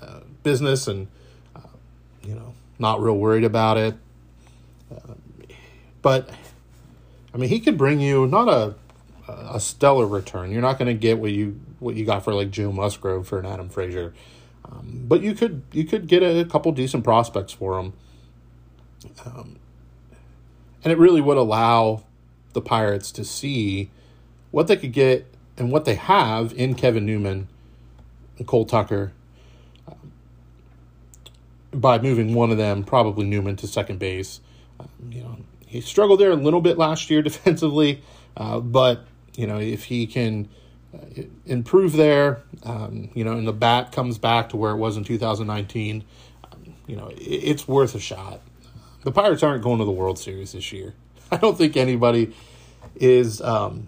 uh, 0.01 0.22
business 0.43 0.88
and 0.88 1.07
uh, 1.55 1.62
you 2.24 2.36
know 2.36 2.53
not 2.77 3.01
real 3.01 3.17
worried 3.17 3.43
about 3.43 3.77
it. 3.77 3.95
Uh, 4.91 5.13
but 6.01 6.29
I 7.34 7.38
mean, 7.38 7.50
he 7.50 7.60
could 7.60 7.77
bring 7.77 8.00
you 8.00 8.27
not 8.27 8.48
a 8.48 8.75
a 9.27 9.60
stellar 9.60 10.05
return. 10.05 10.51
You're 10.51 10.62
not 10.62 10.77
going 10.77 10.88
to 10.88 10.94
get 10.94 11.17
what 11.20 11.32
you 11.32 11.60
what 11.79 11.96
you 11.96 12.05
got 12.05 12.24
for 12.24 12.34
like 12.34 12.51
Joe 12.51 12.72
Musgrove 12.72 13.27
for 13.27 13.39
an 13.39 13.46
Adam 13.46 13.70
Frazier, 13.70 14.13
um, 14.65 15.03
but 15.08 15.22
you 15.22 15.34
could 15.34 15.63
you 15.72 15.84
could 15.86 16.08
get 16.08 16.22
a, 16.22 16.46
couple 16.46 16.72
decent 16.72 17.03
prospects 17.03 17.53
for 17.53 17.79
him. 17.79 17.94
Um, 19.25 19.58
and 20.84 20.91
it 20.91 20.98
really 20.98 21.22
would 21.22 21.38
allow 21.38 22.03
the 22.53 22.62
Pirates 22.62 23.12
to 23.12 23.25
see 23.25 23.89
what 24.51 24.67
they 24.67 24.77
could 24.77 24.94
get 24.94 25.27
and 25.58 25.72
what 25.72 25.86
they 25.86 25.96
have 25.96 26.53
in 26.53 26.75
Kevin 26.75 27.05
Newman 27.05 27.48
and 28.38 28.48
Cole 28.48 28.65
Tucker 28.65 29.12
um, 29.88 30.12
by 31.72 32.00
moving 32.00 32.34
one 32.34 32.51
of 32.51 32.58
them, 32.58 32.84
probably 32.84 33.25
Newman, 33.25 33.55
to 33.58 33.67
second 33.67 34.00
base. 34.00 34.41
Um, 34.79 34.89
you 35.10 35.22
know, 35.22 35.38
he 35.65 35.82
struggled 35.82 36.20
there 36.20 36.32
a 36.32 36.36
little 36.36 36.62
bit 36.62 36.77
last 36.77 37.10
year 37.10 37.22
defensively, 37.24 38.01
uh, 38.38 38.60
but 38.60 39.05
you 39.38 39.48
know 39.48 39.60
if 39.60 39.86
he 39.86 40.08
can 40.08 40.50
uh, 40.94 41.24
improve 41.46 41.94
there, 41.94 42.42
um, 42.63 43.10
you 43.13 43.24
know, 43.24 43.34
and 43.34 43.48
the 43.48 43.54
bat 43.54 43.92
comes 43.92 44.18
back 44.18 44.50
to 44.50 44.58
where 44.58 44.72
it 44.72 44.77
was 44.77 44.98
in 44.98 45.04
2019, 45.04 46.04
um, 46.51 46.74
you 46.88 46.96
know, 46.96 47.08
it, 47.08 47.20
it's 47.22 47.68
worth 47.68 47.96
a 47.96 48.00
shot 48.00 48.42
the 49.06 49.12
Pirates 49.12 49.44
aren't 49.44 49.63
going 49.63 49.77
to 49.77 49.86
the 49.86 49.92
World 49.92 50.20
Series 50.20 50.51
this 50.51 50.74
year. 50.74 50.96
I 51.32 51.38
don't 51.38 51.58
think 51.58 51.77
anybody 51.77 52.34
is 52.96 53.39
um, 53.42 53.88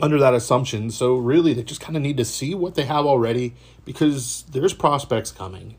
under 0.00 0.18
that 0.18 0.34
assumption. 0.34 0.90
So 0.90 1.16
really, 1.16 1.54
they 1.54 1.64
just 1.64 1.80
kind 1.80 1.96
of 1.96 2.02
need 2.02 2.18
to 2.18 2.24
see 2.24 2.54
what 2.54 2.74
they 2.74 2.84
have 2.84 3.06
already 3.06 3.54
because 3.84 4.44
there's 4.52 4.74
prospects 4.74 5.32
coming. 5.32 5.74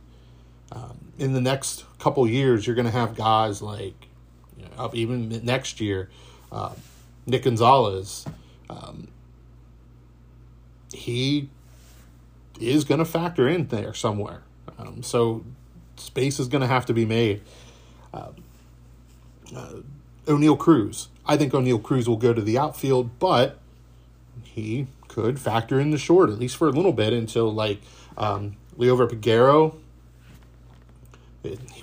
Um, 0.72 1.12
in 1.20 1.34
the 1.34 1.42
next 1.42 1.86
couple 2.00 2.28
years, 2.28 2.66
you're 2.66 2.76
going 2.76 2.88
to 2.88 2.92
have 2.92 3.16
guys 3.16 3.62
like, 3.62 4.08
you 4.58 4.66
know, 4.76 4.90
even 4.94 5.30
next 5.44 5.80
year, 5.80 6.10
uh, 6.52 6.74
Nick 7.28 7.44
Gonzales. 7.44 8.26
Um, 8.72 9.10
he 10.94 11.50
is 12.60 12.84
going 12.84 13.00
to 13.00 13.06
factor 13.06 13.48
in 13.48 13.68
there 13.68 13.94
somewhere. 13.94 14.44
Um, 14.80 15.04
so 15.04 15.44
space 15.98 16.40
is 16.40 16.48
going 16.48 16.62
to 16.62 16.68
have 16.68 16.86
to 16.88 16.94
be 16.94 17.06
made. 17.06 17.42
Uh, 18.14 18.30
uh, 19.56 19.74
Oneil 20.26 20.58
Cruz. 20.58 21.10
I 21.26 21.38
think 21.38 21.54
Oneil 21.54 21.82
Cruz 21.82 22.08
will 22.08 22.18
go 22.18 22.34
to 22.34 22.42
the 22.42 22.58
outfield, 22.58 23.20
but 23.20 23.60
he 24.44 24.88
could 25.08 25.40
factor 25.40 25.80
in 25.80 25.92
the 25.92 25.98
short 25.98 26.30
at 26.30 26.40
least 26.40 26.56
for 26.56 26.68
a 26.68 26.72
little 26.72 26.94
bit 26.94 27.14
until 27.14 27.54
like 27.54 27.82
um, 28.18 28.56
Liover 28.78 29.10
Peguero. 29.10 29.76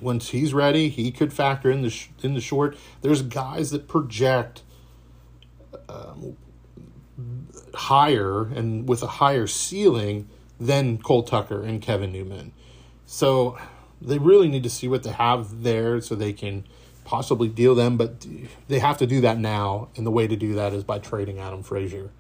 Once 0.01 0.29
he's 0.31 0.55
ready, 0.55 0.89
he 0.89 1.11
could 1.11 1.33
factor 1.33 1.71
in 1.71 1.83
the 1.83 1.91
sh- 1.91 2.09
in 2.23 2.35
the 2.35 2.41
short. 2.41 2.77
There's 3.03 3.23
guys 3.23 3.71
that 3.73 3.89
project 3.89 4.63
um, 5.89 6.37
higher 7.75 8.43
and 8.47 8.89
with 8.89 9.03
a 9.03 9.07
higher 9.07 9.47
ceiling 9.47 10.29
than 10.61 10.99
Cole 10.99 11.23
Tucker 11.23 11.63
and 11.63 11.81
Kevin 11.81 12.13
Newman. 12.13 12.53
So 13.07 13.59
they 14.01 14.19
really 14.19 14.49
need 14.49 14.63
to 14.65 14.71
see 14.71 14.89
what 14.89 15.03
they 15.03 15.13
have 15.13 15.63
there 15.63 16.01
so 16.01 16.15
they 16.15 16.33
can 16.33 16.65
possibly 17.05 17.49
deal 17.49 17.75
them, 17.75 17.97
but 17.97 18.27
they 18.69 18.79
have 18.79 18.99
to 18.99 19.07
do 19.07 19.21
that 19.23 19.39
now, 19.39 19.89
and 19.97 20.07
the 20.07 20.11
way 20.11 20.27
to 20.27 20.37
do 20.37 20.55
that 20.55 20.75
is 20.75 20.85
by 20.85 20.99
trading 20.99 21.39
Adam 21.39 21.63
Frazier. 21.63 22.11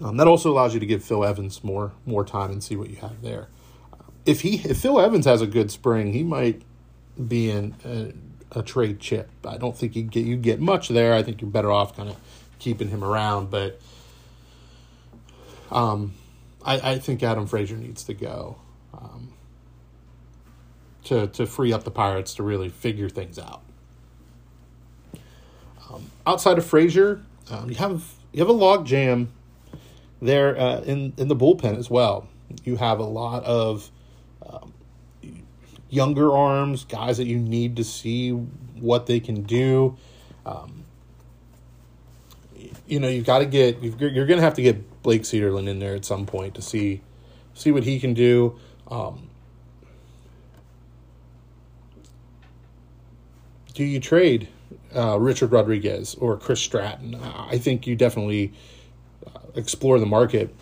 Um, 0.00 0.16
that 0.16 0.26
also 0.26 0.50
allows 0.50 0.74
you 0.74 0.80
to 0.80 0.86
give 0.86 1.04
Phil 1.04 1.24
Evans 1.24 1.62
more 1.62 1.92
more 2.04 2.24
time 2.24 2.50
and 2.50 2.62
see 2.62 2.74
what 2.74 2.90
you 2.90 2.96
have 2.96 3.22
there. 3.22 3.48
If 4.26 4.40
he 4.40 4.56
if 4.56 4.78
Phil 4.78 5.00
Evans 5.00 5.26
has 5.26 5.40
a 5.40 5.46
good 5.46 5.70
spring, 5.70 6.12
he 6.12 6.24
might 6.24 6.62
be 7.28 7.50
in 7.50 7.76
a, 7.84 8.58
a 8.58 8.62
trade 8.62 8.98
chip. 8.98 9.30
I 9.46 9.58
don't 9.58 9.76
think 9.76 9.94
you 9.94 10.02
get 10.02 10.26
you 10.26 10.36
get 10.36 10.60
much 10.60 10.88
there. 10.88 11.14
I 11.14 11.22
think 11.22 11.40
you're 11.40 11.50
better 11.50 11.70
off 11.70 11.96
kind 11.96 12.08
of 12.08 12.16
keeping 12.62 12.88
him 12.88 13.02
around, 13.02 13.50
but 13.50 13.80
um, 15.70 16.14
I, 16.64 16.92
I 16.92 16.98
think 16.98 17.22
Adam 17.22 17.46
Frazier 17.46 17.76
needs 17.76 18.04
to 18.04 18.14
go. 18.14 18.56
Um, 18.94 19.32
to 21.04 21.26
to 21.28 21.46
free 21.46 21.72
up 21.72 21.84
the 21.84 21.90
Pirates 21.90 22.34
to 22.34 22.42
really 22.42 22.68
figure 22.68 23.08
things 23.08 23.38
out. 23.38 23.62
Um, 25.90 26.10
outside 26.26 26.58
of 26.58 26.64
Frazier, 26.64 27.22
um, 27.50 27.68
you 27.68 27.74
have 27.76 28.04
you 28.32 28.40
have 28.40 28.48
a 28.48 28.52
log 28.52 28.86
jam 28.86 29.32
there 30.20 30.56
uh, 30.58 30.80
in 30.82 31.12
in 31.16 31.28
the 31.28 31.36
bullpen 31.36 31.76
as 31.76 31.90
well. 31.90 32.28
You 32.64 32.76
have 32.76 32.98
a 32.98 33.04
lot 33.04 33.44
of 33.44 33.90
um, 34.46 34.72
younger 35.88 36.32
arms, 36.32 36.84
guys 36.84 37.16
that 37.16 37.26
you 37.26 37.38
need 37.38 37.76
to 37.76 37.84
see 37.84 38.30
what 38.30 39.06
they 39.06 39.20
can 39.20 39.42
do. 39.42 39.96
Um, 40.44 40.81
you 42.92 43.00
know, 43.00 43.08
you've 43.08 43.24
got 43.24 43.38
to 43.38 43.46
get 43.46 43.82
you're, 43.82 44.10
you're 44.10 44.26
going 44.26 44.38
to 44.38 44.44
have 44.44 44.52
to 44.54 44.62
get 44.62 45.02
Blake 45.02 45.22
Cederlind 45.22 45.66
in 45.66 45.78
there 45.78 45.94
at 45.94 46.04
some 46.04 46.26
point 46.26 46.54
to 46.56 46.62
see 46.62 47.00
see 47.54 47.72
what 47.72 47.84
he 47.84 47.98
can 47.98 48.12
do. 48.12 48.58
Um, 48.90 49.30
do 53.72 53.82
you 53.82 53.98
trade 53.98 54.48
uh, 54.94 55.18
Richard 55.18 55.52
Rodriguez 55.52 56.14
or 56.16 56.36
Chris 56.36 56.60
Stratton? 56.60 57.14
I 57.14 57.56
think 57.56 57.86
you 57.86 57.96
definitely 57.96 58.52
uh, 59.26 59.38
explore 59.54 59.98
the 59.98 60.04
market, 60.04 60.54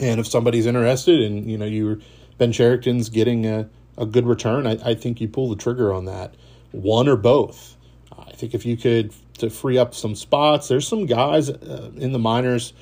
and 0.00 0.20
if 0.20 0.26
somebody's 0.26 0.64
interested 0.64 1.20
and 1.20 1.50
you 1.50 1.58
know 1.58 1.66
you 1.66 2.00
Ben 2.38 2.52
Cherington's 2.52 3.10
getting 3.10 3.44
a, 3.44 3.68
a 3.98 4.06
good 4.06 4.26
return, 4.26 4.66
I, 4.66 4.78
I 4.82 4.94
think 4.94 5.20
you 5.20 5.28
pull 5.28 5.50
the 5.50 5.56
trigger 5.56 5.92
on 5.92 6.06
that, 6.06 6.32
one 6.72 7.06
or 7.06 7.16
both. 7.16 7.76
I 8.18 8.32
think 8.32 8.54
if 8.54 8.64
you 8.64 8.78
could 8.78 9.12
to 9.38 9.50
free 9.50 9.78
up 9.78 9.94
some 9.94 10.14
spots, 10.14 10.68
there's 10.68 10.86
some 10.86 11.06
guys 11.06 11.50
uh, 11.50 11.90
in 11.96 12.12
the 12.12 12.18
minors 12.18 12.72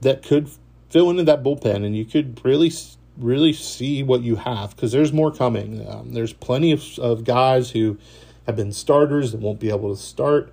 that 0.00 0.22
could 0.22 0.48
fill 0.90 1.10
into 1.10 1.24
that 1.24 1.42
bullpen, 1.42 1.84
and 1.84 1.96
you 1.96 2.04
could 2.04 2.40
really 2.44 2.70
really 3.16 3.52
see 3.52 4.02
what 4.02 4.22
you 4.22 4.36
have 4.36 4.74
because 4.74 4.92
there's 4.92 5.12
more 5.12 5.30
coming. 5.30 5.86
Um, 5.88 6.14
there's 6.14 6.32
plenty 6.32 6.72
of, 6.72 6.98
of 6.98 7.24
guys 7.24 7.70
who 7.70 7.98
have 8.46 8.56
been 8.56 8.72
starters 8.72 9.32
that 9.32 9.40
won't 9.40 9.60
be 9.60 9.70
able 9.70 9.94
to 9.94 10.00
start. 10.00 10.52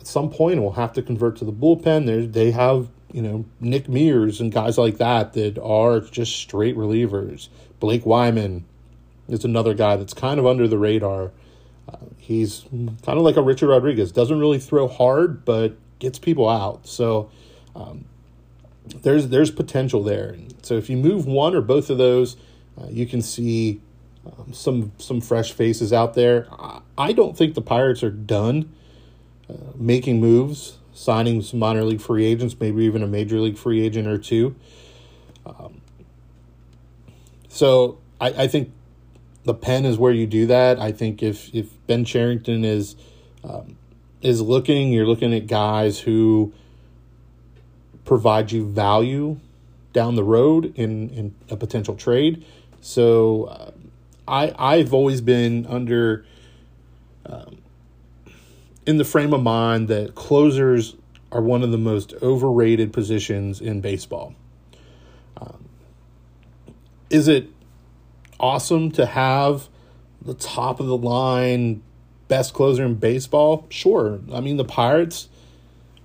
at 0.00 0.06
some 0.06 0.30
point 0.30 0.60
will 0.60 0.72
have 0.72 0.92
to 0.94 1.02
convert 1.02 1.36
to 1.36 1.44
the 1.44 1.52
bullpen. 1.52 2.06
They 2.06 2.26
they 2.26 2.50
have 2.50 2.88
you 3.12 3.22
know 3.22 3.44
Nick 3.60 3.88
Mears 3.88 4.40
and 4.40 4.52
guys 4.52 4.76
like 4.78 4.98
that 4.98 5.32
that 5.34 5.58
are 5.58 6.00
just 6.00 6.36
straight 6.36 6.76
relievers. 6.76 7.48
Blake 7.80 8.04
Weiman 8.04 8.64
is 9.28 9.44
another 9.44 9.74
guy 9.74 9.96
that's 9.96 10.14
kind 10.14 10.38
of 10.38 10.46
under 10.46 10.68
the 10.68 10.78
radar. 10.78 11.30
Uh, 11.88 11.96
he's 12.18 12.64
kind 12.70 13.18
of 13.18 13.22
like 13.22 13.36
a 13.36 13.42
Richard 13.42 13.68
Rodriguez. 13.68 14.12
Doesn't 14.12 14.38
really 14.38 14.58
throw 14.58 14.88
hard, 14.88 15.44
but 15.44 15.76
gets 15.98 16.18
people 16.18 16.48
out. 16.48 16.86
So 16.86 17.30
um, 17.74 18.04
there's 19.02 19.28
there's 19.28 19.50
potential 19.50 20.02
there. 20.02 20.36
So 20.62 20.74
if 20.74 20.88
you 20.88 20.96
move 20.96 21.26
one 21.26 21.54
or 21.54 21.60
both 21.60 21.90
of 21.90 21.98
those, 21.98 22.36
uh, 22.80 22.86
you 22.88 23.06
can 23.06 23.22
see 23.22 23.80
um, 24.26 24.52
some 24.52 24.92
some 24.98 25.20
fresh 25.20 25.52
faces 25.52 25.92
out 25.92 26.14
there. 26.14 26.46
I, 26.52 26.80
I 26.96 27.12
don't 27.12 27.36
think 27.36 27.54
the 27.54 27.62
Pirates 27.62 28.02
are 28.02 28.10
done 28.10 28.72
uh, 29.48 29.54
making 29.74 30.20
moves, 30.20 30.78
signing 30.94 31.42
some 31.42 31.58
minor 31.58 31.84
league 31.84 32.00
free 32.00 32.24
agents, 32.24 32.56
maybe 32.58 32.84
even 32.84 33.02
a 33.02 33.06
major 33.06 33.38
league 33.40 33.58
free 33.58 33.84
agent 33.84 34.08
or 34.08 34.18
two. 34.18 34.54
Um, 35.44 35.80
so 37.48 37.98
I, 38.20 38.44
I 38.44 38.46
think 38.48 38.72
the 39.44 39.54
pen 39.54 39.84
is 39.84 39.98
where 39.98 40.12
you 40.12 40.26
do 40.26 40.46
that. 40.46 40.78
I 40.78 40.92
think 40.92 41.22
if 41.22 41.54
if 41.54 41.73
Ben 41.86 42.04
Cherington 42.04 42.64
is 42.64 42.96
um, 43.42 43.76
is 44.22 44.40
looking, 44.40 44.92
you're 44.92 45.06
looking 45.06 45.34
at 45.34 45.46
guys 45.46 46.00
who 46.00 46.52
provide 48.04 48.52
you 48.52 48.66
value 48.66 49.38
down 49.92 50.14
the 50.14 50.24
road 50.24 50.72
in 50.76 51.10
in 51.10 51.34
a 51.50 51.56
potential 51.56 51.94
trade. 51.94 52.44
So 52.80 53.44
uh, 53.44 53.70
I 54.26 54.54
I've 54.58 54.92
always 54.92 55.20
been 55.20 55.66
under 55.66 56.24
um, 57.26 57.58
in 58.86 58.98
the 58.98 59.04
frame 59.04 59.32
of 59.32 59.42
mind 59.42 59.88
that 59.88 60.14
closers 60.14 60.96
are 61.32 61.42
one 61.42 61.62
of 61.62 61.70
the 61.70 61.78
most 61.78 62.14
overrated 62.22 62.92
positions 62.92 63.60
in 63.60 63.80
baseball. 63.80 64.34
Um, 65.36 65.64
is 67.10 67.28
it 67.28 67.48
awesome 68.38 68.90
to 68.92 69.06
have 69.06 69.68
the 70.24 70.34
top 70.34 70.80
of 70.80 70.86
the 70.86 70.96
line 70.96 71.82
best 72.28 72.54
closer 72.54 72.84
in 72.84 72.94
baseball? 72.94 73.66
Sure. 73.68 74.20
I 74.32 74.40
mean, 74.40 74.56
the 74.56 74.64
Pirates 74.64 75.28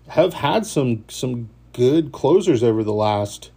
have 0.09 0.33
had 0.33 0.65
some 0.65 1.05
some 1.07 1.49
good 1.73 2.11
closers 2.11 2.63
over 2.63 2.83
the 2.83 2.93
last 2.93 3.51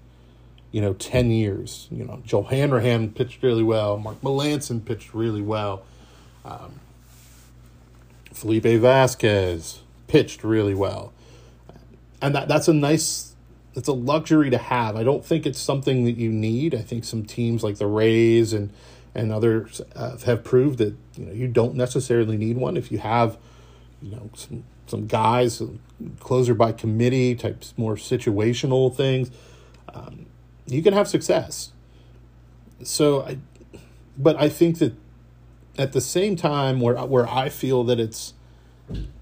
you 0.71 0.81
know 0.81 0.95
10 0.95 1.31
years. 1.31 1.89
You 1.91 2.05
know, 2.05 2.23
Joel 2.25 2.45
Hanrahan 2.45 3.11
pitched 3.11 3.43
really 3.43 3.63
well. 3.63 3.99
Mark 3.99 4.21
Melancon 4.21 4.85
pitched 4.85 5.15
really 5.15 5.43
well. 5.43 5.85
Um, 6.45 6.81
Felipe 8.33 8.81
Vasquez 8.81 9.81
pitched 10.09 10.43
really 10.43 10.75
well. 10.75 11.13
And 12.21 12.35
that 12.35 12.49
that's 12.49 12.69
a 12.69 12.73
nice 12.73 13.35
it's 13.75 13.89
a 13.89 13.93
luxury 13.93 14.51
to 14.51 14.59
have. 14.59 14.97
I 14.97 15.03
don't 15.03 15.25
think 15.25 15.47
it's 15.47 15.59
something 15.59 16.05
that 16.05 16.17
you 16.17 16.31
need. 16.31 16.75
I 16.75 16.83
think 16.83 17.05
some 17.05 17.25
teams 17.25 17.63
like 17.63 17.79
the 17.79 17.87
Rays 17.87 18.53
and 18.53 18.71
and 19.15 19.33
others 19.33 19.81
uh, 19.95 20.17
have 20.19 20.43
proved 20.45 20.79
that 20.79 20.95
you 21.17 21.27
know 21.27 21.33
you 21.33 21.49
don't 21.49 21.75
necessarily 21.75 22.37
need 22.37 22.57
one 22.57 22.77
if 22.77 22.91
you 22.91 22.99
have 22.99 23.39
you 24.01 24.11
know 24.11 24.31
some 24.35 24.65
some 24.87 25.07
guys 25.07 25.63
closer 26.21 26.55
by 26.55 26.73
committee 26.73 27.35
types 27.35 27.75
more 27.77 27.95
situational 27.97 28.95
things 28.95 29.31
um, 29.95 30.27
you 30.67 30.83
can 30.83 30.93
have 30.93 31.09
success 31.09 31.73
so 32.83 33.23
i 33.23 33.39
but 34.17 34.37
i 34.37 34.49
think 34.49 34.79
that 34.79 34.95
at 35.79 35.93
the 35.93 36.01
same 36.01 36.37
time 36.37 36.81
where 36.81 36.97
where 37.07 37.29
i 37.29 37.49
feel 37.49 37.85
that 37.85 38.01
it's 38.01 38.35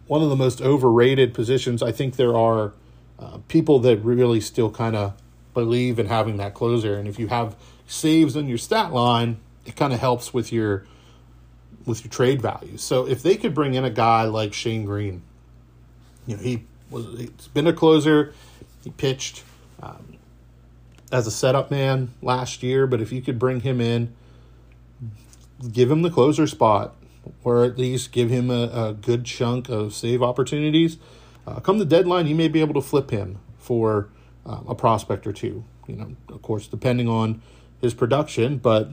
one 0.06 0.22
of 0.22 0.28
the 0.28 0.36
most 0.36 0.60
overrated 0.60 1.34
positions 1.34 1.82
i 1.82 1.92
think 1.92 2.16
there 2.16 2.36
are 2.36 2.72
uh, 3.18 3.38
people 3.48 3.78
that 3.78 3.98
really 3.98 4.40
still 4.40 4.70
kind 4.70 4.96
of 4.96 5.14
believe 5.54 5.98
in 5.98 6.06
having 6.06 6.36
that 6.38 6.54
closer. 6.54 6.96
And 6.96 7.08
if 7.08 7.18
you 7.18 7.28
have 7.28 7.56
saves 7.86 8.36
in 8.36 8.48
your 8.48 8.58
stat 8.58 8.92
line, 8.92 9.38
it 9.64 9.76
kind 9.76 9.92
of 9.92 10.00
helps 10.00 10.32
with 10.32 10.52
your 10.52 10.86
with 11.86 12.04
your 12.04 12.10
trade 12.10 12.42
value. 12.42 12.76
So 12.76 13.06
if 13.06 13.22
they 13.22 13.36
could 13.36 13.54
bring 13.54 13.74
in 13.74 13.84
a 13.84 13.90
guy 13.90 14.24
like 14.24 14.52
Shane 14.52 14.84
Greene, 14.84 15.22
you 16.26 16.36
know 16.36 16.42
he 16.42 16.64
was 16.90 17.06
he's 17.18 17.48
been 17.48 17.66
a 17.66 17.72
closer, 17.72 18.34
he 18.84 18.90
pitched 18.90 19.42
um, 19.82 20.16
as 21.12 21.26
a 21.26 21.30
setup 21.30 21.70
man 21.70 22.14
last 22.22 22.62
year. 22.62 22.86
But 22.86 23.00
if 23.00 23.12
you 23.12 23.22
could 23.22 23.38
bring 23.38 23.60
him 23.60 23.80
in, 23.80 24.12
give 25.72 25.90
him 25.90 26.02
the 26.02 26.10
closer 26.10 26.46
spot, 26.46 26.96
or 27.44 27.64
at 27.64 27.78
least 27.78 28.12
give 28.12 28.30
him 28.30 28.50
a, 28.50 28.88
a 28.88 28.92
good 28.94 29.24
chunk 29.24 29.68
of 29.68 29.94
save 29.94 30.22
opportunities 30.22 30.98
uh, 31.46 31.60
come 31.60 31.78
the 31.78 31.84
deadline, 31.84 32.26
you 32.26 32.34
may 32.34 32.48
be 32.48 32.60
able 32.60 32.74
to 32.74 32.80
flip 32.80 33.10
him 33.10 33.38
for 33.58 34.08
uh, 34.46 34.60
a 34.68 34.74
prospect 34.74 35.26
or 35.26 35.32
two. 35.32 35.64
You 35.86 35.96
know, 35.96 36.16
of 36.28 36.42
course, 36.42 36.66
depending 36.66 37.08
on 37.08 37.42
his 37.80 37.94
production, 37.94 38.58
but 38.58 38.90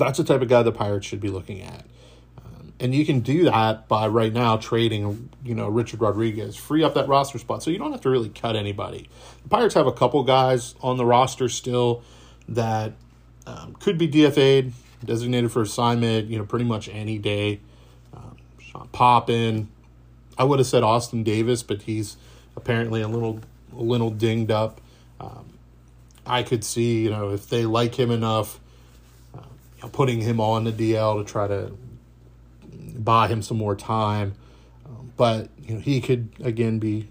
that's 0.00 0.18
the 0.18 0.24
type 0.24 0.42
of 0.42 0.48
guy 0.48 0.62
the 0.62 0.72
Pirates 0.72 1.06
should 1.06 1.20
be 1.20 1.28
looking 1.28 1.60
at. 1.62 1.84
Um, 2.44 2.72
and 2.80 2.94
you 2.94 3.06
can 3.06 3.20
do 3.20 3.44
that 3.44 3.86
by 3.86 4.08
right 4.08 4.32
now 4.32 4.56
trading, 4.56 5.28
you 5.44 5.54
know, 5.54 5.68
Richard 5.68 6.00
Rodriguez, 6.00 6.56
free 6.56 6.82
up 6.82 6.94
that 6.94 7.06
roster 7.08 7.38
spot, 7.38 7.62
so 7.62 7.70
you 7.70 7.78
don't 7.78 7.92
have 7.92 8.00
to 8.02 8.10
really 8.10 8.30
cut 8.30 8.56
anybody. 8.56 9.08
The 9.42 9.48
Pirates 9.48 9.74
have 9.74 9.86
a 9.86 9.92
couple 9.92 10.22
guys 10.24 10.74
on 10.80 10.96
the 10.96 11.06
roster 11.06 11.48
still 11.48 12.02
that 12.48 12.92
um, 13.46 13.74
could 13.78 13.98
be 13.98 14.08
DFA'd, 14.08 14.72
designated 15.04 15.52
for 15.52 15.62
assignment, 15.62 16.28
you 16.28 16.38
know, 16.38 16.44
pretty 16.44 16.64
much 16.64 16.88
any 16.88 17.18
day. 17.18 17.60
Um, 18.14 18.36
Sean 18.58 18.88
Poppen, 18.92 19.68
I 20.36 20.44
would 20.44 20.58
have 20.58 20.66
said 20.66 20.82
Austin 20.82 21.22
Davis, 21.22 21.62
but 21.62 21.82
he's 21.82 22.16
apparently 22.56 23.02
a 23.02 23.08
little 23.08 23.40
a 23.76 23.82
little 23.82 24.10
dinged 24.10 24.50
up. 24.50 24.80
Um, 25.20 25.58
I 26.26 26.42
could 26.42 26.64
see, 26.64 27.02
you 27.02 27.10
know, 27.10 27.30
if 27.30 27.48
they 27.48 27.64
like 27.64 27.94
him 27.98 28.10
enough, 28.10 28.60
you 29.80 29.86
know, 29.86 29.90
putting 29.90 30.20
him 30.20 30.40
on 30.40 30.64
the 30.64 30.72
DL 30.72 31.24
to 31.24 31.30
try 31.30 31.46
to 31.48 31.72
buy 32.98 33.28
him 33.28 33.40
some 33.40 33.56
more 33.56 33.74
time. 33.74 34.34
Um, 34.84 35.12
but 35.16 35.48
you 35.62 35.74
know, 35.74 35.80
he 35.80 36.00
could 36.00 36.28
again 36.42 36.78
be 36.78 37.08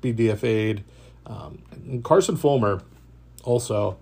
be 0.00 0.14
DFA'd. 0.14 0.84
Um, 1.26 2.02
Carson 2.02 2.36
Fulmer 2.36 2.82
also 3.42 3.96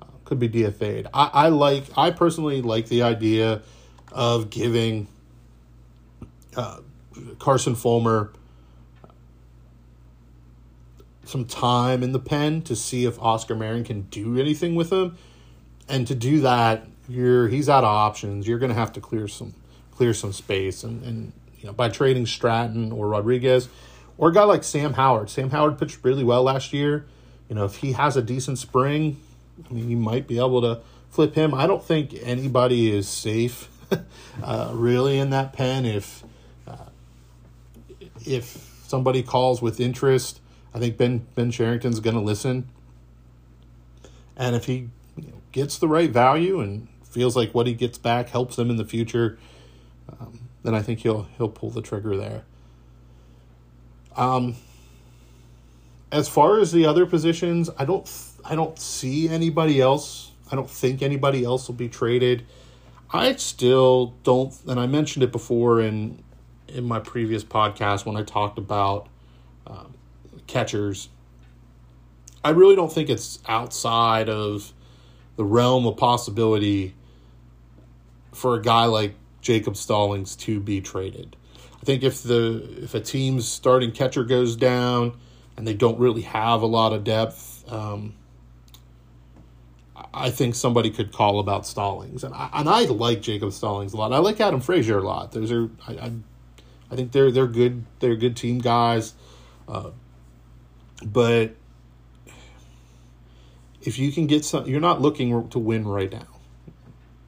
uh, 0.00 0.06
could 0.24 0.38
be 0.38 0.48
DFA'd. 0.48 1.06
I, 1.14 1.30
I 1.32 1.48
like 1.48 1.84
I 1.96 2.10
personally 2.10 2.60
like 2.60 2.88
the 2.88 3.02
idea 3.02 3.62
of 4.10 4.50
giving 4.50 5.08
uh, 6.56 6.80
Carson 7.38 7.74
Fulmer 7.74 8.32
some 11.24 11.44
time 11.46 12.02
in 12.02 12.12
the 12.12 12.18
pen 12.18 12.60
to 12.62 12.76
see 12.76 13.06
if 13.06 13.18
Oscar 13.18 13.54
Marin 13.54 13.84
can 13.84 14.02
do 14.02 14.38
anything 14.38 14.74
with 14.74 14.92
him. 14.92 15.16
And 15.88 16.06
to 16.06 16.14
do 16.14 16.40
that, 16.40 16.86
you're 17.08 17.48
he's 17.48 17.68
out 17.68 17.84
of 17.84 17.90
options. 17.90 18.46
You're 18.46 18.58
gonna 18.58 18.74
have 18.74 18.92
to 18.94 19.00
clear 19.00 19.28
some 19.28 19.54
clear 19.90 20.14
some 20.14 20.32
space 20.32 20.84
and, 20.84 21.02
and 21.04 21.32
you 21.58 21.66
know 21.66 21.72
by 21.72 21.88
trading 21.88 22.26
Stratton 22.26 22.92
or 22.92 23.08
Rodriguez 23.08 23.68
or 24.18 24.30
a 24.30 24.32
guy 24.32 24.44
like 24.44 24.64
Sam 24.64 24.94
Howard. 24.94 25.30
Sam 25.30 25.50
Howard 25.50 25.78
pitched 25.78 25.98
really 26.02 26.24
well 26.24 26.42
last 26.42 26.72
year. 26.72 27.06
You 27.48 27.56
know, 27.56 27.64
if 27.64 27.76
he 27.76 27.92
has 27.92 28.16
a 28.16 28.22
decent 28.22 28.58
spring, 28.58 29.18
I 29.68 29.72
mean 29.72 29.90
you 29.90 29.96
might 29.96 30.26
be 30.26 30.38
able 30.38 30.60
to 30.62 30.80
flip 31.10 31.34
him. 31.34 31.54
I 31.54 31.66
don't 31.66 31.84
think 31.84 32.14
anybody 32.22 32.90
is 32.90 33.08
safe 33.08 33.68
uh, 34.42 34.70
really 34.72 35.18
in 35.18 35.30
that 35.30 35.52
pen 35.52 35.84
if 35.84 36.24
if 38.26 38.84
somebody 38.86 39.22
calls 39.22 39.62
with 39.62 39.80
interest, 39.80 40.40
I 40.74 40.78
think 40.78 40.96
Ben 40.96 41.26
Ben 41.34 41.50
Cherington's 41.50 42.00
going 42.00 42.16
to 42.16 42.22
listen. 42.22 42.68
And 44.36 44.56
if 44.56 44.66
he 44.66 44.88
you 45.16 45.28
know, 45.28 45.42
gets 45.52 45.78
the 45.78 45.88
right 45.88 46.10
value 46.10 46.60
and 46.60 46.88
feels 47.12 47.36
like 47.36 47.52
what 47.52 47.66
he 47.66 47.74
gets 47.74 47.98
back 47.98 48.30
helps 48.30 48.58
him 48.58 48.70
in 48.70 48.76
the 48.76 48.84
future, 48.84 49.38
um, 50.08 50.48
then 50.62 50.74
I 50.74 50.82
think 50.82 51.00
he'll 51.00 51.24
he'll 51.36 51.48
pull 51.48 51.70
the 51.70 51.82
trigger 51.82 52.16
there. 52.16 52.44
Um, 54.16 54.56
as 56.10 56.28
far 56.28 56.58
as 56.60 56.72
the 56.72 56.86
other 56.86 57.06
positions, 57.06 57.70
I 57.78 57.84
don't 57.84 58.10
I 58.44 58.54
don't 58.54 58.78
see 58.78 59.28
anybody 59.28 59.80
else. 59.80 60.30
I 60.50 60.56
don't 60.56 60.70
think 60.70 61.02
anybody 61.02 61.44
else 61.44 61.68
will 61.68 61.74
be 61.74 61.88
traded. 61.88 62.44
I 63.10 63.34
still 63.36 64.14
don't, 64.22 64.54
and 64.66 64.80
I 64.80 64.86
mentioned 64.86 65.22
it 65.22 65.32
before 65.32 65.80
in 65.80 66.22
in 66.68 66.84
my 66.84 66.98
previous 66.98 67.44
podcast 67.44 68.06
when 68.06 68.16
I 68.16 68.22
talked 68.22 68.58
about 68.58 69.08
um, 69.66 69.94
catchers. 70.46 71.08
I 72.44 72.50
really 72.50 72.74
don't 72.74 72.92
think 72.92 73.08
it's 73.08 73.38
outside 73.46 74.28
of 74.28 74.72
the 75.36 75.44
realm 75.44 75.86
of 75.86 75.96
possibility 75.96 76.94
for 78.32 78.56
a 78.56 78.62
guy 78.62 78.86
like 78.86 79.14
Jacob 79.40 79.76
Stallings 79.76 80.36
to 80.36 80.60
be 80.60 80.80
traded. 80.80 81.36
I 81.80 81.84
think 81.84 82.02
if 82.02 82.22
the 82.22 82.82
if 82.82 82.94
a 82.94 83.00
team's 83.00 83.46
starting 83.48 83.90
catcher 83.92 84.24
goes 84.24 84.56
down 84.56 85.18
and 85.56 85.66
they 85.66 85.74
don't 85.74 85.98
really 85.98 86.22
have 86.22 86.62
a 86.62 86.66
lot 86.66 86.92
of 86.92 87.04
depth, 87.04 87.64
um, 87.70 88.14
I 90.14 90.30
think 90.30 90.54
somebody 90.54 90.90
could 90.90 91.12
call 91.12 91.40
about 91.40 91.66
Stallings, 91.66 92.22
and 92.24 92.34
I, 92.34 92.50
and 92.54 92.68
I 92.68 92.84
like 92.84 93.20
Jacob 93.20 93.52
Stallings 93.52 93.92
a 93.94 93.96
lot. 93.96 94.12
I 94.12 94.18
like 94.18 94.40
Adam 94.40 94.60
Frazier 94.60 94.98
a 94.98 95.02
lot. 95.02 95.32
Those 95.32 95.50
are 95.50 95.70
I, 95.88 95.92
I 95.94 96.12
I 96.90 96.96
think 96.96 97.12
they're 97.12 97.30
they're 97.30 97.46
good. 97.46 97.84
They're 97.98 98.16
good 98.16 98.36
team 98.36 98.58
guys, 98.58 99.14
uh, 99.66 99.90
but 101.04 101.56
if 103.80 103.98
you 103.98 104.12
can 104.12 104.26
get 104.26 104.44
some, 104.44 104.66
you're 104.66 104.80
not 104.80 105.00
looking 105.00 105.48
to 105.48 105.58
win 105.58 105.86
right 105.86 106.12
now. 106.12 106.31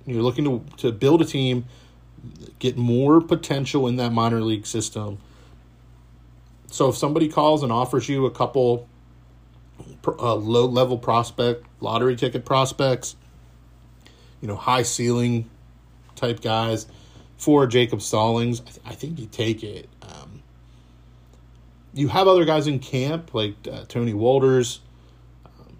You're 0.06 0.22
looking 0.22 0.44
to 0.44 0.64
to 0.78 0.92
build 0.92 1.22
a 1.22 1.24
team, 1.24 1.64
get 2.58 2.76
more 2.76 3.20
potential 3.20 3.86
in 3.88 3.96
that 3.96 4.12
minor 4.12 4.40
league 4.40 4.66
system. 4.66 5.18
So 6.66 6.88
if 6.88 6.96
somebody 6.96 7.28
calls 7.28 7.62
and 7.62 7.70
offers 7.70 8.08
you 8.08 8.26
a 8.26 8.30
couple 8.30 8.88
uh, 10.06 10.34
low 10.34 10.66
level 10.66 10.98
prospect 10.98 11.64
lottery 11.80 12.16
ticket 12.16 12.44
prospects, 12.44 13.16
you 14.40 14.48
know, 14.48 14.56
high 14.56 14.82
ceiling 14.82 15.48
type 16.16 16.40
guys 16.40 16.86
for 17.36 17.66
Jacob 17.66 18.02
Stallings, 18.02 18.60
I, 18.60 18.64
th- 18.64 18.80
I 18.86 18.94
think 18.94 19.18
you 19.18 19.26
take 19.26 19.62
it. 19.62 19.88
Um, 20.02 20.42
you 21.92 22.08
have 22.08 22.26
other 22.26 22.44
guys 22.44 22.66
in 22.66 22.78
camp 22.78 23.34
like 23.34 23.54
uh, 23.70 23.84
Tony 23.86 24.12
Wolters, 24.12 24.80
um, 25.46 25.76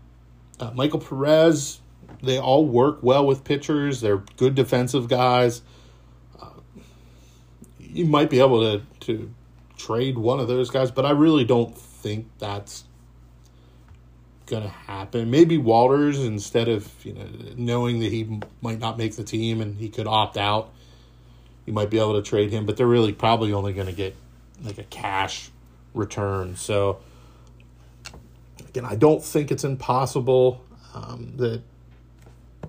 uh, 0.61 0.71
Michael 0.75 1.01
Perez. 1.01 1.81
They 2.25 2.39
all 2.39 2.67
work 2.67 2.99
well 3.03 3.27
with 3.27 3.45
pitchers. 3.45 4.01
They're 4.01 4.23
good 4.37 4.55
defensive 4.55 5.09
guys. 5.09 5.63
Uh, 6.41 6.49
you 7.79 8.05
might 8.07 8.31
be 8.31 8.41
able 8.41 8.61
to 8.61 8.85
to 9.01 9.33
trade 9.77 10.17
one 10.17 10.41
of 10.41 10.49
those 10.49 10.71
guys, 10.71 10.91
but 10.91 11.05
I 11.05 11.11
really 11.11 11.45
don't 11.45 11.77
think 11.77 12.29
that's 12.39 12.85
gonna 14.47 14.69
happen. 14.69 15.31
Maybe 15.31 15.59
Wolters 15.59 16.25
instead 16.25 16.69
of 16.69 16.93
you 17.05 17.15
know 17.15 17.27
knowing 17.57 18.01
that 18.01 18.13
he 18.13 18.41
might 18.61 18.79
not 18.79 18.99
make 18.99 19.17
the 19.17 19.25
team 19.25 19.61
and 19.61 19.77
he 19.77 19.89
could 19.89 20.07
opt 20.07 20.37
out, 20.37 20.73
you 21.67 21.73
might 21.73 21.91
be 21.91 21.99
able 21.99 22.15
to 22.15 22.23
trade 22.23 22.51
him. 22.51 22.67
But 22.67 22.77
they're 22.77 22.87
really 22.87 23.13
probably 23.13 23.53
only 23.53 23.73
going 23.73 23.87
to 23.87 23.93
get 23.93 24.17
like 24.63 24.79
a 24.79 24.85
cash 24.85 25.51
return. 25.95 26.57
So 26.57 27.01
again, 28.69 28.85
I 28.85 28.97
don't 28.97 29.23
think 29.23 29.51
it's 29.51 29.65
impossible 29.65 30.65
um, 30.95 31.33
that 31.37 31.63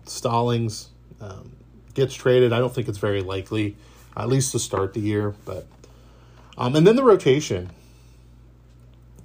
Stallings 0.05 0.89
um, 1.21 1.51
gets 1.93 2.13
traded. 2.13 2.53
I 2.53 2.59
don't 2.59 2.73
think 2.73 2.87
it's 2.87 2.97
very 2.97 3.21
likely, 3.21 3.75
at 4.15 4.27
least 4.27 4.51
to 4.51 4.59
start 4.59 4.93
the 4.93 4.99
year. 4.99 5.35
But 5.45 5.65
um, 6.57 6.75
and 6.75 6.85
then 6.85 6.95
the 6.95 7.03
rotation. 7.03 7.71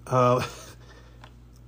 Uh, 0.07 0.45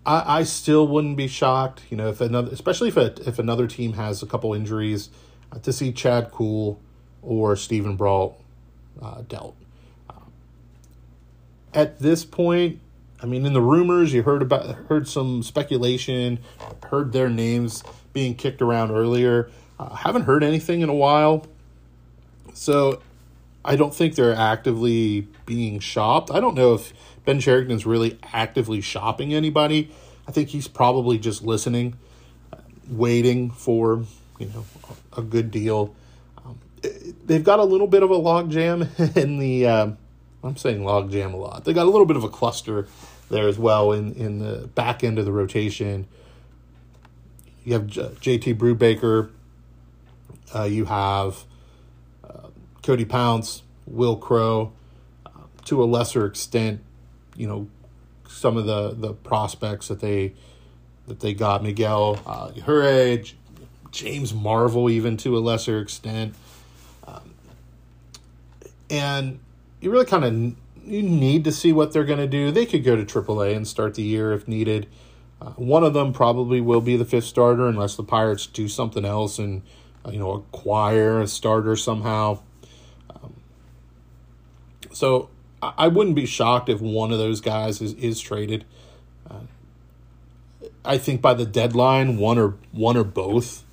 I, 0.07 0.38
I 0.38 0.43
still 0.43 0.87
wouldn't 0.88 1.17
be 1.17 1.29
shocked, 1.29 1.83
you 1.88 1.97
know, 1.97 2.09
if 2.09 2.21
another, 2.21 2.51
especially 2.51 2.88
if 2.88 2.97
a, 2.97 3.15
if 3.27 3.38
another 3.38 3.67
team 3.69 3.93
has 3.93 4.23
a 4.23 4.27
couple 4.27 4.53
injuries, 4.53 5.11
uh, 5.53 5.59
to 5.61 5.73
see 5.73 5.93
Chad 5.93 6.33
Kuhl 6.33 6.81
or 7.23 7.55
Steven 7.55 7.97
Brault 7.97 8.41
uh, 9.01 9.23
dealt. 9.29 9.57
Uh, 10.11 10.15
at 11.73 12.01
this 12.01 12.25
point, 12.25 12.81
I 13.22 13.26
mean, 13.26 13.46
in 13.46 13.52
the 13.52 13.62
rumors, 13.62 14.12
you 14.12 14.24
heard 14.24 14.42
about 14.42 14.66
heard 14.88 15.06
some 15.06 15.44
speculation, 15.44 16.40
heard 16.90 17.12
their 17.12 17.28
names 17.28 17.85
being 18.12 18.35
kicked 18.35 18.61
around 18.61 18.90
earlier. 18.90 19.48
Uh, 19.78 19.94
haven't 19.94 20.22
heard 20.22 20.42
anything 20.42 20.80
in 20.80 20.88
a 20.88 20.94
while, 20.94 21.46
so 22.52 23.00
I 23.64 23.76
don't 23.76 23.94
think 23.94 24.16
they're 24.16 24.35
actively 24.35 25.28
being 25.46 25.78
shopped. 25.78 26.32
I 26.32 26.40
don't 26.40 26.56
know 26.56 26.74
if 26.74 26.92
Ben 27.24 27.38
Cherington's 27.38 27.87
really 27.87 28.18
actively 28.32 28.80
shopping 28.80 29.32
anybody. 29.32 29.92
I 30.26 30.32
think 30.32 30.48
he's 30.48 30.66
probably 30.66 31.18
just 31.18 31.42
listening, 31.42 31.96
waiting 32.88 33.50
for 33.50 34.04
you 34.40 34.46
know 34.46 34.64
a 35.16 35.22
good 35.22 35.52
deal. 35.52 35.94
Um, 36.44 36.58
they've 37.24 37.44
got 37.44 37.61
a 37.61 37.64
little 37.64 37.87
bit 37.87 38.02
of 38.02 38.11
a 38.11 38.18
logjam 38.18 39.16
in 39.16 39.38
the. 39.38 39.66
Um, 39.68 39.98
I'm 40.44 40.56
saying 40.56 40.80
logjam 40.80 41.35
a 41.35 41.37
lot. 41.37 41.64
They 41.64 41.72
got 41.72 41.87
a 41.87 41.90
little 41.90 42.06
bit 42.06 42.16
of 42.16 42.24
a 42.24 42.28
cluster 42.28 42.88
there 43.30 43.48
as 43.48 43.58
well 43.58 43.92
in 43.92 44.14
in 44.14 44.38
the 44.38 44.68
back 44.74 45.02
end 45.02 45.18
of 45.18 45.24
the 45.24 45.32
rotation. 45.32 46.06
You 47.64 47.74
have 47.74 47.87
J.T. 48.20 48.54
Brubaker. 48.54 49.30
Uh, 50.54 50.64
you 50.64 50.85
have 50.87 51.44
uh, 52.24 52.48
Cody 52.82 53.04
Ponce, 53.04 53.62
Will 53.87 54.16
Crowe, 54.16 54.72
uh, 55.24 55.30
to 55.64 55.82
a 55.82 55.87
lesser 55.87 56.26
extent, 56.26 56.80
you 57.37 57.46
know, 57.46 57.68
some 58.28 58.56
of 58.56 58.66
the 58.66 58.90
the 58.90 59.12
prospects 59.14 59.88
that 59.88 60.00
they 60.00 60.35
that 61.06 61.20
they 61.20 61.35
got 61.35 61.62
Miguel 61.62 62.20
uh, 62.26 62.50
James 63.90 64.32
Marvel, 64.35 64.90
even 64.90 65.16
to 65.18 65.37
a 65.37 65.40
lesser 65.40 65.78
extent, 65.78 66.35
um, 67.06 67.35
and 68.90 69.38
you 69.80 69.90
really 69.90 70.06
kind 70.06 70.24
of 70.24 70.56
you 70.85 71.03
need 71.03 71.45
to 71.45 71.53
see 71.53 71.73
what 71.73 71.92
they're 71.92 72.05
going 72.05 72.18
to 72.18 72.27
do. 72.27 72.51
They 72.51 72.66
could 72.66 72.85
go 72.85 72.97
to 72.97 73.05
AAA 73.05 73.57
and 73.57 73.66
start 73.66 73.95
the 73.95 74.03
year 74.03 74.33
if 74.33 74.49
needed. 74.49 74.88
Uh, 75.40 75.51
one 75.51 75.85
of 75.85 75.95
them 75.95 76.12
probably 76.12 76.61
will 76.61 76.81
be 76.81 76.97
the 76.97 77.05
fifth 77.05 77.25
starter 77.25 77.66
unless 77.66 77.97
the 77.97 78.05
Pirates 78.05 78.47
do 78.47 78.68
something 78.68 79.05
else 79.05 79.38
and 79.38 79.62
uh, 80.05 80.11
you 80.11 80.18
know 80.18 80.33
acquire 80.33 81.21
a 81.21 81.27
starter 81.27 81.77
somehow. 81.77 82.38
Um, 83.11 83.35
so 84.92 85.31
I 85.62 85.88
wouldn't 85.88 86.16
be 86.16 86.27
shocked 86.27 86.68
if 86.68 86.81
one 86.81 87.12
of 87.12 87.18
those 87.18 87.40
guys 87.40 87.81
is, 87.81 87.95
is 87.95 88.21
traded. 88.21 88.64
Uh, 89.31 89.40
I 90.85 90.99
think 90.99 91.21
by 91.21 91.35
the 91.35 91.47
deadline, 91.47 92.18
one 92.18 92.38
or 92.38 92.55
one 92.73 92.97
or 92.97 93.05
both, 93.05 93.64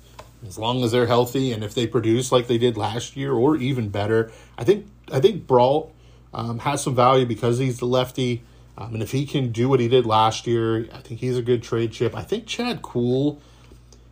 as 0.46 0.58
long 0.58 0.84
as 0.84 0.92
they're 0.92 1.06
healthy 1.06 1.52
and 1.52 1.64
if 1.64 1.74
they 1.74 1.86
produce 1.86 2.30
like 2.30 2.46
they 2.46 2.58
did 2.58 2.76
last 2.76 3.16
year 3.16 3.32
or 3.32 3.56
even 3.56 3.88
better, 3.88 4.30
I 4.56 4.64
think 4.64 4.86
I 5.12 5.20
think 5.20 5.46
Brault 5.46 5.92
um, 6.32 6.60
has 6.60 6.82
some 6.82 6.94
value 6.94 7.26
because 7.26 7.58
he's 7.58 7.78
the 7.78 7.86
lefty, 7.86 8.42
um, 8.78 8.94
and 8.94 9.02
if 9.02 9.12
he 9.12 9.26
can 9.26 9.52
do 9.52 9.68
what 9.68 9.80
he 9.80 9.88
did 9.88 10.06
last 10.06 10.46
year, 10.46 10.88
I 10.92 10.98
think 10.98 11.20
he's 11.20 11.36
a 11.36 11.42
good 11.42 11.62
trade 11.62 11.92
chip. 11.92 12.16
I 12.16 12.22
think 12.22 12.46
Chad 12.46 12.82
Kuhl, 12.82 13.40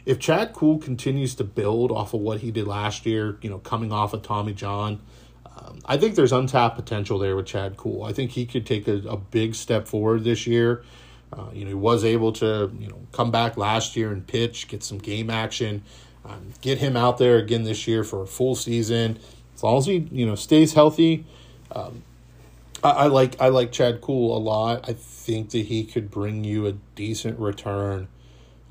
if 0.04 0.18
Chad 0.18 0.52
Kuhl 0.52 0.78
continues 0.78 1.34
to 1.36 1.44
build 1.44 1.90
off 1.90 2.12
of 2.12 2.20
what 2.20 2.40
he 2.40 2.50
did 2.50 2.66
last 2.66 3.06
year, 3.06 3.38
you 3.40 3.48
know, 3.50 3.58
coming 3.58 3.92
off 3.92 4.12
of 4.12 4.22
Tommy 4.22 4.52
John. 4.52 5.00
Um, 5.56 5.80
I 5.84 5.96
think 5.96 6.14
there's 6.14 6.32
untapped 6.32 6.76
potential 6.76 7.18
there 7.18 7.34
with 7.34 7.46
Chad 7.46 7.76
Kuhl. 7.76 8.04
I 8.04 8.12
think 8.12 8.30
he 8.30 8.46
could 8.46 8.64
take 8.64 8.86
a, 8.86 8.98
a 9.08 9.16
big 9.16 9.54
step 9.56 9.88
forward 9.88 10.22
this 10.22 10.46
year. 10.46 10.82
Uh, 11.32 11.46
you 11.52 11.64
know, 11.64 11.68
he 11.68 11.74
was 11.74 12.04
able 12.04 12.32
to 12.32 12.70
you 12.78 12.88
know 12.88 12.98
come 13.12 13.30
back 13.30 13.56
last 13.56 13.96
year 13.96 14.12
and 14.12 14.26
pitch, 14.26 14.68
get 14.68 14.82
some 14.82 14.98
game 14.98 15.30
action, 15.30 15.82
um, 16.24 16.52
get 16.60 16.78
him 16.78 16.96
out 16.96 17.18
there 17.18 17.36
again 17.36 17.64
this 17.64 17.86
year 17.86 18.04
for 18.04 18.22
a 18.22 18.26
full 18.26 18.54
season. 18.54 19.18
As 19.54 19.62
long 19.62 19.78
as 19.78 19.86
he 19.86 20.08
you 20.10 20.26
know 20.26 20.34
stays 20.34 20.72
healthy, 20.72 21.26
um, 21.72 22.02
I, 22.82 22.90
I, 22.90 23.06
like 23.06 23.40
I 23.40 23.48
like 23.48 23.72
Chad 23.72 24.00
Kuhl 24.00 24.36
a 24.36 24.38
lot. 24.38 24.88
I 24.88 24.92
think 24.92 25.50
that 25.50 25.66
he 25.66 25.84
could 25.84 26.10
bring 26.10 26.44
you 26.44 26.66
a 26.66 26.72
decent 26.94 27.38
return 27.38 28.08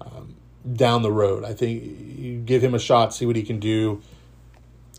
um, 0.02 0.36
down 0.72 1.02
the 1.02 1.12
road. 1.12 1.44
I 1.44 1.54
think 1.54 1.84
you 2.18 2.40
give 2.40 2.64
him 2.64 2.74
a 2.74 2.80
shot, 2.80 3.14
see 3.14 3.26
what 3.26 3.36
he 3.36 3.44
can 3.44 3.60
do 3.60 4.02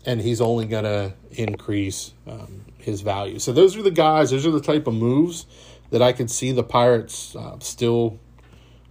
and 0.05 0.21
he's 0.21 0.41
only 0.41 0.65
going 0.65 0.83
to 0.83 1.13
increase 1.31 2.13
um, 2.27 2.65
his 2.77 3.01
value. 3.01 3.39
So 3.39 3.51
those 3.51 3.75
are 3.75 3.81
the 3.81 3.91
guys. 3.91 4.31
Those 4.31 4.45
are 4.45 4.51
the 4.51 4.61
type 4.61 4.87
of 4.87 4.93
moves 4.93 5.45
that 5.91 6.01
I 6.01 6.13
could 6.13 6.31
see 6.31 6.51
the 6.51 6.63
Pirates 6.63 7.35
uh, 7.35 7.59
still 7.59 8.19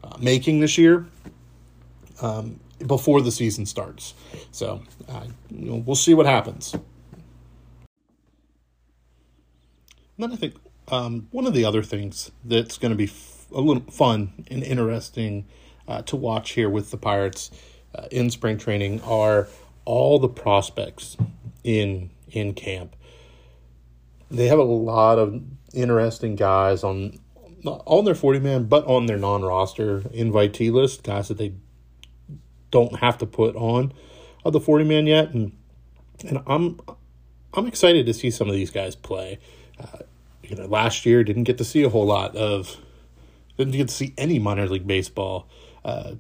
uh, 0.05 0.17
making 0.21 0.61
this 0.61 0.77
year 0.77 1.07
um, 2.21 2.61
before 2.87 3.21
the 3.23 3.33
season 3.33 3.67
starts. 3.67 4.15
So 4.51 4.83
uh, 5.09 5.27
you 5.51 5.71
know, 5.71 5.77
we'll 5.77 5.97
see 5.97 6.15
what 6.15 6.27
happens. 6.27 6.75
And 10.19 10.25
then 10.25 10.33
I 10.33 10.37
think 10.37 10.55
um, 10.89 11.29
one 11.31 11.47
of 11.47 11.55
the 11.55 11.65
other 11.65 11.83
things 11.83 12.33
that's 12.45 12.77
going 12.77 12.91
to 12.91 12.97
be 12.97 13.05
f- 13.05 13.47
a 13.53 13.61
little 13.61 13.85
fun 13.85 14.45
and 14.51 14.65
interesting 14.65 15.47
uh, 15.87 16.03
to 16.03 16.17
watch 16.17 16.51
here 16.51 16.69
with 16.69 16.91
the 16.91 16.97
Pirates 16.97 17.53
uh, 17.95 18.09
in 18.11 18.31
spring 18.31 18.59
training 18.59 19.01
are 19.03 19.49
all 19.85 20.19
the 20.19 20.29
prospects 20.29 21.17
in 21.63 22.11
in 22.31 22.53
camp. 22.53 22.97
They 24.29 24.49
have 24.49 24.59
a 24.59 24.65
lot 24.65 25.19
of 25.19 25.41
interesting 25.73 26.35
guys 26.35 26.83
on 26.83 27.21
on 27.65 28.05
their 28.05 28.15
40 28.15 28.41
man, 28.41 28.65
but 28.65 28.85
on 28.87 29.07
their 29.07 29.19
non 29.19 29.43
roster 29.43 30.01
invitee 30.01 30.73
list, 30.73 31.05
guys 31.05 31.29
that 31.29 31.39
they 31.39 31.55
don't 32.71 32.97
have 32.97 33.19
to 33.19 33.27
put 33.27 33.55
on 33.55 33.93
of 34.45 34.53
the 34.53 34.61
40 34.61 34.85
man 34.85 35.07
yet. 35.07 35.31
And 35.33 35.53
and 36.27 36.43
I'm 36.47 36.81
I'm 37.55 37.67
excited 37.67 38.05
to 38.07 38.15
see 38.15 38.31
some 38.33 38.49
of 38.49 38.55
these 38.55 38.71
guys 38.71 38.97
play. 38.97 39.39
Uh, 39.79 39.99
you 40.43 40.57
know, 40.57 40.67
last 40.67 41.05
year 41.07 41.23
didn't 41.25 41.45
get 41.45 41.59
to 41.59 41.65
see 41.65 41.83
a 41.83 41.89
whole 41.89 42.07
lot 42.07 42.35
of 42.37 42.77
didn't 43.57 43.73
get 43.73 43.89
to 43.89 43.95
see 43.95 44.15
any 44.17 44.39
minor 44.39 44.67
league 44.67 44.87
baseball. 44.87 45.49
Uh, 45.85 46.15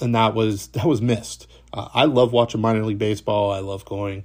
and 0.00 0.14
that 0.14 0.34
was 0.34 0.68
that 0.68 0.86
was 0.86 1.00
missed. 1.00 1.46
Uh, 1.72 1.88
I 1.94 2.04
love 2.04 2.32
watching 2.32 2.60
minor 2.60 2.84
league 2.84 2.98
baseball. 2.98 3.52
I 3.52 3.60
love 3.60 3.84
going 3.84 4.24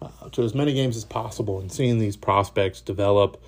uh, 0.00 0.28
to 0.30 0.42
as 0.42 0.54
many 0.54 0.72
games 0.74 0.96
as 0.96 1.04
possible 1.04 1.60
and 1.60 1.70
seeing 1.70 1.98
these 1.98 2.16
prospects 2.16 2.80
develop. 2.80 3.42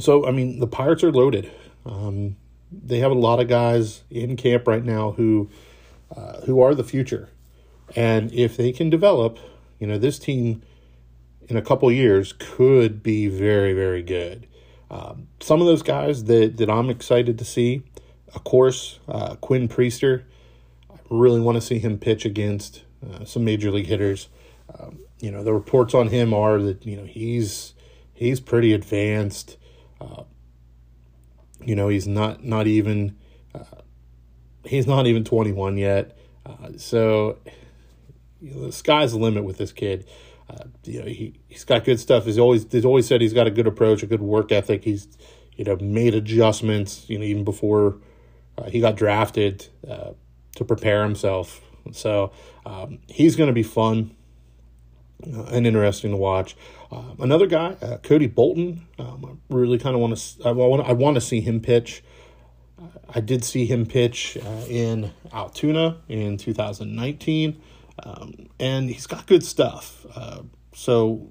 So, 0.00 0.26
I 0.26 0.30
mean, 0.30 0.60
the 0.60 0.66
Pirates 0.66 1.02
are 1.02 1.10
loaded. 1.10 1.50
Um, 1.86 2.36
they 2.70 2.98
have 2.98 3.10
a 3.10 3.14
lot 3.14 3.40
of 3.40 3.48
guys 3.48 4.02
in 4.10 4.36
camp 4.36 4.68
right 4.68 4.84
now 4.84 5.12
who 5.12 5.50
uh, 6.14 6.40
who 6.42 6.60
are 6.60 6.74
the 6.74 6.84
future, 6.84 7.28
and 7.96 8.32
if 8.32 8.56
they 8.56 8.72
can 8.72 8.90
develop, 8.90 9.38
you 9.78 9.86
know, 9.86 9.98
this 9.98 10.18
team 10.18 10.62
in 11.50 11.56
a 11.56 11.62
couple 11.62 11.90
years 11.90 12.32
could 12.32 13.02
be 13.02 13.26
very, 13.26 13.72
very 13.72 14.02
good. 14.02 14.46
Um, 14.88 15.26
some 15.40 15.60
of 15.60 15.66
those 15.66 15.82
guys 15.82 16.24
that, 16.24 16.56
that 16.58 16.70
I'm 16.70 16.88
excited 16.88 17.38
to 17.38 17.44
see, 17.44 17.82
of 18.34 18.44
course, 18.44 19.00
uh, 19.08 19.34
Quinn 19.36 19.68
Priester. 19.68 20.22
I 20.90 20.96
really 21.10 21.40
want 21.40 21.56
to 21.56 21.60
see 21.60 21.80
him 21.80 21.98
pitch 21.98 22.24
against 22.24 22.84
uh, 23.04 23.24
some 23.24 23.44
major 23.44 23.72
league 23.72 23.86
hitters. 23.86 24.28
Um, 24.78 25.00
you 25.20 25.32
know, 25.32 25.42
the 25.42 25.52
reports 25.52 25.92
on 25.92 26.08
him 26.08 26.32
are 26.32 26.60
that 26.60 26.86
you 26.86 26.96
know 26.96 27.04
he's 27.04 27.74
he's 28.14 28.40
pretty 28.40 28.72
advanced. 28.72 29.56
Uh, 30.00 30.22
you 31.64 31.74
know, 31.74 31.88
he's 31.88 32.06
not 32.06 32.44
not 32.44 32.66
even 32.66 33.16
uh, 33.54 33.82
he's 34.64 34.86
not 34.86 35.06
even 35.06 35.24
21 35.24 35.76
yet. 35.78 36.16
Uh, 36.46 36.70
so 36.76 37.38
you 38.40 38.54
know, 38.54 38.66
the 38.66 38.72
sky's 38.72 39.12
the 39.12 39.18
limit 39.18 39.44
with 39.44 39.58
this 39.58 39.72
kid. 39.72 40.06
Uh, 40.50 40.64
you 40.84 41.00
know, 41.00 41.06
he 41.06 41.34
he's 41.48 41.64
got 41.64 41.84
good 41.84 42.00
stuff. 42.00 42.24
He's 42.24 42.38
always 42.38 42.66
he's 42.70 42.84
always 42.84 43.06
said 43.06 43.20
he's 43.20 43.32
got 43.32 43.46
a 43.46 43.50
good 43.50 43.66
approach, 43.66 44.02
a 44.02 44.06
good 44.06 44.22
work 44.22 44.50
ethic. 44.50 44.84
He's 44.84 45.06
you 45.56 45.64
know 45.64 45.76
made 45.76 46.14
adjustments. 46.14 47.08
You 47.08 47.18
know, 47.18 47.24
even 47.24 47.44
before 47.44 47.98
uh, 48.58 48.64
he 48.64 48.80
got 48.80 48.96
drafted 48.96 49.68
uh, 49.88 50.12
to 50.56 50.64
prepare 50.64 51.02
himself. 51.02 51.60
So 51.92 52.32
um, 52.66 52.98
he's 53.06 53.36
going 53.36 53.48
to 53.48 53.54
be 53.54 53.62
fun 53.62 54.14
uh, 55.26 55.44
and 55.44 55.66
interesting 55.66 56.10
to 56.10 56.16
watch. 56.16 56.56
Uh, 56.90 57.14
another 57.20 57.46
guy, 57.46 57.76
uh, 57.80 57.98
Cody 57.98 58.26
Bolton. 58.26 58.86
Um, 58.98 59.38
I 59.50 59.54
really 59.54 59.78
kind 59.78 59.94
of 59.94 60.00
want 60.00 60.16
to. 60.16 60.48
I 60.48 60.52
want. 60.52 60.86
I 60.86 60.92
want 60.92 61.14
to 61.14 61.20
see 61.20 61.40
him 61.40 61.60
pitch. 61.60 62.02
I 63.14 63.20
did 63.20 63.44
see 63.44 63.66
him 63.66 63.84
pitch 63.84 64.36
in 64.68 65.12
Altoona 65.32 65.98
in 66.08 66.38
2019. 66.38 67.60
Um, 68.02 68.48
and 68.58 68.88
he's 68.88 69.06
got 69.06 69.26
good 69.26 69.44
stuff. 69.44 70.06
Uh, 70.14 70.42
so 70.74 71.30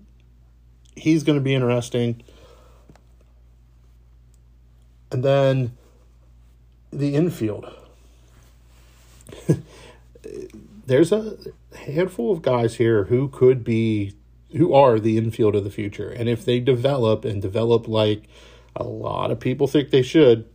he's 0.95 1.23
going 1.23 1.38
to 1.38 1.43
be 1.43 1.53
interesting. 1.53 2.21
And 5.12 5.23
then 5.23 5.77
the 6.91 7.15
infield. 7.15 7.65
There's 10.86 11.12
a 11.12 11.38
handful 11.75 12.32
of 12.32 12.41
guys 12.41 12.75
here 12.75 13.05
who 13.05 13.27
could 13.29 13.63
be, 13.63 14.13
who 14.55 14.73
are 14.73 14.99
the 14.99 15.17
infield 15.17 15.55
of 15.55 15.63
the 15.63 15.69
future. 15.69 16.10
And 16.10 16.27
if 16.27 16.45
they 16.45 16.60
develop 16.60 17.25
and 17.25 17.41
develop 17.41 17.88
like 17.88 18.23
a 18.75 18.84
lot 18.84 19.32
of 19.32 19.39
people 19.39 19.67
think 19.67 19.89
they 19.89 20.01
should, 20.01 20.47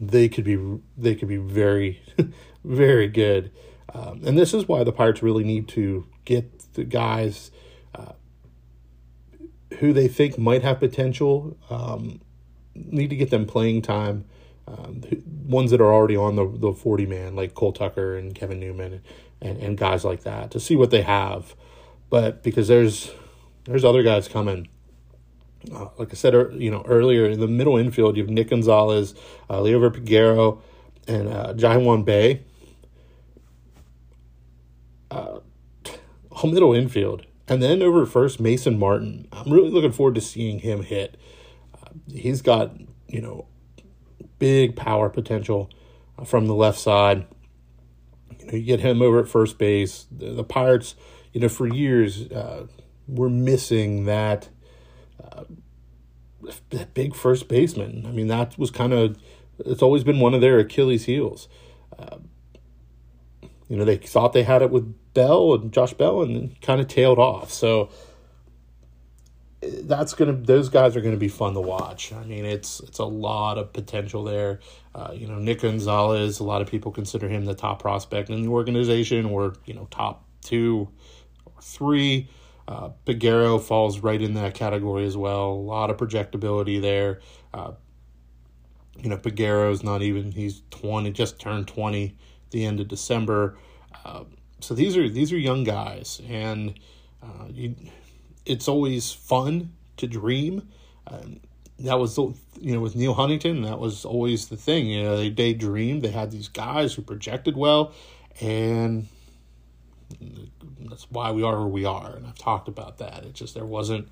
they 0.00 0.28
could 0.28 0.44
be, 0.44 0.80
they 0.96 1.14
could 1.14 1.28
be 1.28 1.36
very, 1.36 2.02
very 2.64 3.08
good. 3.08 3.50
Um, 3.94 4.22
and 4.24 4.36
this 4.36 4.52
is 4.52 4.66
why 4.66 4.82
the 4.82 4.92
Pirates 4.92 5.22
really 5.22 5.44
need 5.44 5.68
to 5.68 6.06
get 6.24 6.74
the 6.74 6.82
guys 6.84 7.52
uh, 7.94 8.12
who 9.78 9.92
they 9.92 10.08
think 10.08 10.36
might 10.36 10.62
have 10.62 10.80
potential, 10.80 11.56
um, 11.70 12.20
need 12.74 13.10
to 13.10 13.16
get 13.16 13.30
them 13.30 13.46
playing 13.46 13.82
time. 13.82 14.24
Um, 14.66 15.02
ones 15.44 15.70
that 15.70 15.80
are 15.80 15.92
already 15.92 16.16
on 16.16 16.36
the, 16.36 16.46
the 16.46 16.72
40 16.72 17.06
man, 17.06 17.36
like 17.36 17.54
Cole 17.54 17.72
Tucker 17.72 18.16
and 18.16 18.34
Kevin 18.34 18.58
Newman 18.58 19.02
and, 19.40 19.58
and 19.58 19.76
guys 19.76 20.04
like 20.04 20.22
that, 20.22 20.50
to 20.52 20.60
see 20.60 20.74
what 20.74 20.90
they 20.90 21.02
have. 21.02 21.54
But 22.10 22.42
because 22.42 22.66
there's 22.66 23.12
there's 23.64 23.84
other 23.84 24.02
guys 24.02 24.26
coming. 24.26 24.68
Uh, 25.72 25.88
like 25.98 26.10
I 26.10 26.14
said, 26.14 26.34
you 26.54 26.70
know 26.70 26.82
earlier 26.86 27.26
in 27.26 27.40
the 27.40 27.46
middle 27.46 27.76
infield, 27.76 28.16
you 28.16 28.22
have 28.22 28.30
Nick 28.30 28.48
Gonzales, 28.50 29.14
uh, 29.48 29.58
Liover 29.58 29.90
Peguero, 29.90 30.60
and 31.06 31.28
uh, 31.28 31.52
Ji-hwan 31.54 32.04
Bae 32.04 32.40
uh, 35.14 35.40
middle 36.42 36.74
infield. 36.74 37.26
And 37.46 37.62
then 37.62 37.82
over 37.82 38.06
first, 38.06 38.40
Mason 38.40 38.78
Martin. 38.78 39.28
I'm 39.32 39.52
really 39.52 39.70
looking 39.70 39.92
forward 39.92 40.14
to 40.14 40.20
seeing 40.20 40.60
him 40.60 40.82
hit. 40.82 41.16
Uh, 41.74 41.90
he's 42.10 42.42
got, 42.42 42.72
you 43.06 43.20
know, 43.20 43.46
big 44.38 44.76
power 44.76 45.08
potential 45.08 45.70
uh, 46.18 46.24
from 46.24 46.46
the 46.46 46.54
left 46.54 46.78
side. 46.78 47.26
You 48.38 48.46
know, 48.46 48.52
you 48.54 48.64
get 48.64 48.80
him 48.80 49.02
over 49.02 49.20
at 49.20 49.28
first 49.28 49.58
base. 49.58 50.06
The, 50.10 50.30
the 50.32 50.44
Pirates, 50.44 50.94
you 51.32 51.40
know, 51.40 51.48
for 51.48 51.66
years 51.66 52.30
uh, 52.30 52.66
were 53.06 53.30
missing 53.30 54.06
that 54.06 54.48
uh, 55.22 55.44
that 56.70 56.94
big 56.94 57.14
first 57.14 57.48
baseman. 57.48 58.04
I 58.06 58.10
mean, 58.10 58.28
that 58.28 58.58
was 58.58 58.70
kind 58.70 58.92
of 58.92 59.16
it's 59.58 59.82
always 59.82 60.04
been 60.04 60.20
one 60.20 60.34
of 60.34 60.40
their 60.40 60.58
Achilles' 60.58 61.04
heels. 61.04 61.48
You 63.68 63.76
know, 63.76 63.84
they 63.84 63.96
thought 63.96 64.32
they 64.32 64.42
had 64.42 64.62
it 64.62 64.70
with 64.70 64.94
Bell 65.14 65.54
and 65.54 65.72
Josh 65.72 65.94
Bell 65.94 66.22
and 66.22 66.60
kind 66.60 66.80
of 66.80 66.88
tailed 66.88 67.18
off. 67.18 67.50
So 67.50 67.90
that's 69.82 70.14
gonna 70.14 70.32
those 70.32 70.68
guys 70.68 70.96
are 70.96 71.00
gonna 71.00 71.16
be 71.16 71.28
fun 71.28 71.54
to 71.54 71.60
watch. 71.60 72.12
I 72.12 72.24
mean, 72.24 72.44
it's 72.44 72.80
it's 72.80 72.98
a 72.98 73.04
lot 73.04 73.58
of 73.58 73.72
potential 73.72 74.24
there. 74.24 74.60
Uh, 74.94 75.12
you 75.14 75.26
know, 75.26 75.38
Nick 75.38 75.60
Gonzales. 75.60 76.40
A 76.40 76.44
lot 76.44 76.62
of 76.62 76.68
people 76.68 76.92
consider 76.92 77.28
him 77.28 77.44
the 77.44 77.54
top 77.54 77.80
prospect 77.80 78.30
in 78.30 78.42
the 78.42 78.48
organization, 78.48 79.26
or 79.26 79.54
you 79.64 79.74
know, 79.74 79.86
top 79.90 80.26
two 80.42 80.88
or 81.46 81.60
three. 81.62 82.28
Uh, 82.66 82.90
Peguero 83.06 83.60
falls 83.60 84.00
right 84.00 84.20
in 84.20 84.34
that 84.34 84.54
category 84.54 85.04
as 85.04 85.16
well. 85.16 85.52
A 85.52 85.54
lot 85.54 85.90
of 85.90 85.96
projectability 85.96 86.80
there. 86.80 87.20
Uh, 87.52 87.72
you 88.98 89.08
know, 89.08 89.16
Peguero's 89.16 89.82
not 89.82 90.02
even 90.02 90.32
he's 90.32 90.62
twenty, 90.70 91.10
just 91.10 91.38
turned 91.38 91.68
twenty 91.68 92.16
the 92.54 92.64
end 92.64 92.80
of 92.80 92.88
December. 92.88 93.56
Uh, 94.04 94.24
so 94.60 94.72
these 94.72 94.96
are 94.96 95.08
these 95.08 95.32
are 95.32 95.36
young 95.36 95.64
guys, 95.64 96.22
and 96.26 96.78
uh, 97.22 97.48
you, 97.50 97.74
it's 98.46 98.66
always 98.68 99.12
fun 99.12 99.72
to 99.98 100.06
dream. 100.06 100.66
Um, 101.06 101.40
that 101.80 101.98
was 101.98 102.16
you 102.16 102.72
know 102.72 102.80
with 102.80 102.96
Neal 102.96 103.14
Huntington, 103.14 103.62
that 103.62 103.78
was 103.78 104.06
always 104.06 104.48
the 104.48 104.56
thing. 104.56 104.86
You 104.86 105.02
know, 105.02 105.16
they 105.18 105.28
daydreamed. 105.28 106.02
They 106.02 106.10
had 106.10 106.30
these 106.30 106.48
guys 106.48 106.94
who 106.94 107.02
projected 107.02 107.56
well, 107.56 107.92
and 108.40 109.08
that's 110.88 111.10
why 111.10 111.32
we 111.32 111.42
are 111.42 111.58
where 111.58 111.66
we 111.66 111.84
are. 111.84 112.14
And 112.16 112.26
I've 112.26 112.38
talked 112.38 112.68
about 112.68 112.98
that. 112.98 113.24
It 113.24 113.34
just 113.34 113.54
there 113.54 113.66
wasn't 113.66 114.08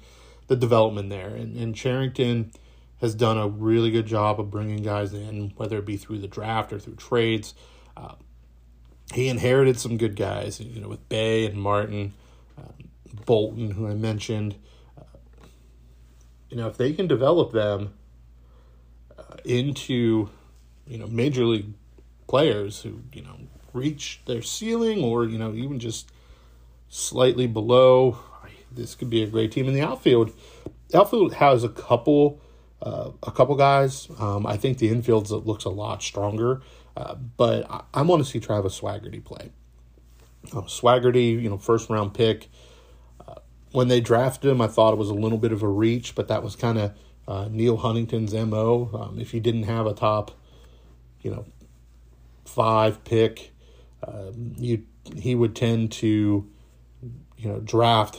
the 0.49 0.57
development 0.57 1.09
there, 1.09 1.29
and 1.29 1.57
and 1.57 1.75
Cherington 1.75 2.51
has 3.01 3.15
done 3.15 3.39
a 3.39 3.49
really 3.49 3.91
good 3.91 4.07
job 4.07 4.39
of 4.39 4.51
bringing 4.51 4.83
guys 4.83 5.13
in, 5.13 5.53
whether 5.57 5.79
it 5.79 5.87
be 5.87 5.97
through 5.97 6.19
the 6.19 6.29
draft 6.29 6.73
or 6.73 6.79
through 6.79 6.95
trades. 6.95 7.53
Uh, 7.97 8.15
he 9.13 9.29
inherited 9.29 9.79
some 9.79 9.97
good 9.97 10.17
guys, 10.17 10.61
you 10.61 10.81
know, 10.81 10.89
with 10.89 11.09
Bae 11.09 11.47
and 11.47 11.61
Martin, 11.61 12.15
um, 12.59 12.89
Bolton, 13.27 13.73
who 13.73 13.87
I 13.87 13.95
mentioned. 13.95 14.57
Uh, 14.99 15.05
you 16.49 16.57
know, 16.57 16.69
if 16.69 16.77
they 16.77 16.93
can 16.93 17.07
develop 17.07 17.53
them 17.53 17.95
uh, 19.19 19.37
into, 19.45 20.31
you 20.87 20.99
know, 20.99 21.07
major 21.07 21.45
league 21.45 21.75
players 22.27 22.83
who, 22.83 23.03
you 23.13 23.23
know, 23.23 23.37
reach 23.73 24.21
their 24.27 24.43
ceiling 24.43 25.03
or, 25.03 25.25
you 25.25 25.39
know, 25.39 25.53
even 25.53 25.79
just 25.79 26.11
slightly 26.89 27.47
below, 27.47 28.19
this 28.75 28.95
could 28.95 29.11
be 29.11 29.23
a 29.23 29.27
great 29.27 29.53
team 29.53 29.69
in 29.69 29.75
the 29.75 29.83
outfield. 29.83 30.33
outfield 30.95 31.35
has 31.35 31.65
a 31.65 31.69
couple, 31.69 32.41
uh, 32.81 33.11
a 33.23 33.31
couple 33.31 33.55
guys. 33.57 34.09
Um, 34.19 34.47
I 34.47 34.57
think 34.57 34.79
the 34.79 34.89
infield 34.89 35.31
looks 35.31 35.65
a 35.65 35.71
lot 35.71 36.03
stronger. 36.03 36.63
Uh, 36.97 37.15
but 37.15 37.71
I, 37.71 37.83
I 37.95 38.03
want 38.03 38.25
to 38.25 38.31
see 38.31 38.41
Travis 38.41 38.79
Swaggerty 38.79 39.23
play. 39.25 39.51
Um, 40.55 40.65
Swaggerty, 40.65 41.41
you 41.41 41.49
know, 41.49 41.59
first 41.59 41.89
round 41.89 42.15
pick. 42.15 42.49
Uh, 43.27 43.35
when 43.73 43.89
they 43.89 44.01
drafted 44.01 44.51
him, 44.51 44.61
I 44.61 44.67
thought 44.67 44.93
it 44.93 44.99
was 44.99 45.11
a 45.11 45.15
little 45.15 45.39
bit 45.39 45.53
of 45.53 45.63
a 45.63 45.69
reach, 45.69 46.15
but 46.15 46.29
that 46.29 46.43
was 46.43 46.57
kind 46.57 46.79
of 46.79 46.93
uh, 47.27 47.49
Neal 47.51 47.77
Huntington's 47.77 48.35
mo. 48.35 48.91
Um, 48.93 49.19
if 49.19 49.31
he 49.31 49.41
didn't 49.41 49.65
have 49.65 49.87
a 49.87 49.95
top, 49.95 50.33
you 51.23 51.31
know, 51.31 51.47
five 52.45 53.05
pick, 53.05 53.53
uh, 54.07 54.33
you 54.57 54.85
he 55.17 55.35
would 55.35 55.57
tend 55.57 55.91
to, 55.91 56.49
you 57.37 57.49
know, 57.49 57.59
draft 57.61 58.19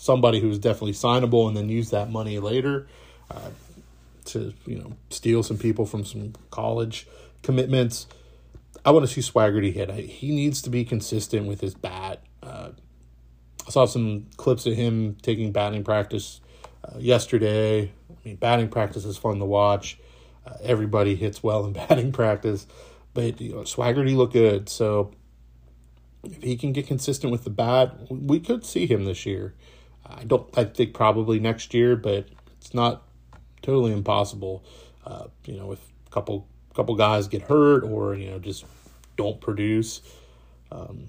somebody 0.00 0.40
who's 0.40 0.58
definitely 0.58 0.92
signable 0.92 1.46
and 1.46 1.54
then 1.54 1.68
use 1.68 1.90
that 1.90 2.10
money 2.10 2.38
later 2.38 2.86
uh, 3.30 3.50
to 4.24 4.54
you 4.66 4.78
know 4.78 4.92
steal 5.10 5.42
some 5.42 5.58
people 5.58 5.84
from 5.84 6.04
some 6.06 6.32
college 6.50 7.06
commitments. 7.42 8.06
I 8.84 8.90
want 8.90 9.06
to 9.06 9.12
see 9.12 9.20
Swaggerty 9.20 9.72
hit. 9.72 9.90
He 9.90 10.30
needs 10.30 10.62
to 10.62 10.70
be 10.70 10.84
consistent 10.84 11.46
with 11.46 11.60
his 11.60 11.74
bat. 11.74 12.22
Uh, 12.42 12.70
I 13.66 13.70
saw 13.70 13.84
some 13.84 14.26
clips 14.36 14.66
of 14.66 14.74
him 14.74 15.16
taking 15.22 15.52
batting 15.52 15.84
practice 15.84 16.40
uh, 16.84 16.98
yesterday. 16.98 17.92
I 18.10 18.14
mean, 18.24 18.36
batting 18.36 18.68
practice 18.68 19.04
is 19.04 19.16
fun 19.16 19.38
to 19.38 19.44
watch. 19.44 19.98
Uh, 20.46 20.54
everybody 20.62 21.14
hits 21.14 21.42
well 21.42 21.66
in 21.66 21.72
batting 21.88 22.12
practice, 22.12 22.66
but 23.12 23.40
you 23.40 23.52
know, 23.52 23.60
Swaggerty 23.60 24.16
looked 24.16 24.32
good. 24.32 24.68
So 24.68 25.12
if 26.24 26.42
he 26.42 26.56
can 26.56 26.72
get 26.72 26.86
consistent 26.86 27.30
with 27.30 27.44
the 27.44 27.50
bat, 27.50 28.10
we 28.10 28.40
could 28.40 28.64
see 28.64 28.86
him 28.86 29.04
this 29.04 29.26
year. 29.26 29.54
I 30.04 30.24
don't. 30.24 30.46
I 30.58 30.64
think 30.64 30.94
probably 30.94 31.38
next 31.38 31.72
year, 31.74 31.96
but 31.96 32.28
it's 32.58 32.74
not 32.74 33.06
totally 33.62 33.92
impossible. 33.92 34.64
Uh, 35.04 35.28
you 35.44 35.56
know, 35.56 35.66
with 35.66 35.80
a 36.06 36.10
couple 36.10 36.48
couple 36.74 36.94
guys 36.94 37.28
get 37.28 37.42
hurt 37.42 37.84
or 37.84 38.14
you 38.14 38.30
know 38.30 38.38
just 38.38 38.64
don't 39.16 39.40
produce. 39.40 40.02
Um, 40.72 41.08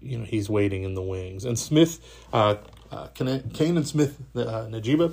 you 0.00 0.18
know 0.18 0.24
he's 0.24 0.48
waiting 0.48 0.84
in 0.84 0.94
the 0.94 1.02
wings. 1.02 1.44
And 1.44 1.58
Smith, 1.58 2.00
uh, 2.32 2.56
Uh, 2.90 3.08
Canaan 3.08 3.84
Smith 3.84 4.16
uh, 4.34 4.64
Njigba, 4.72 5.12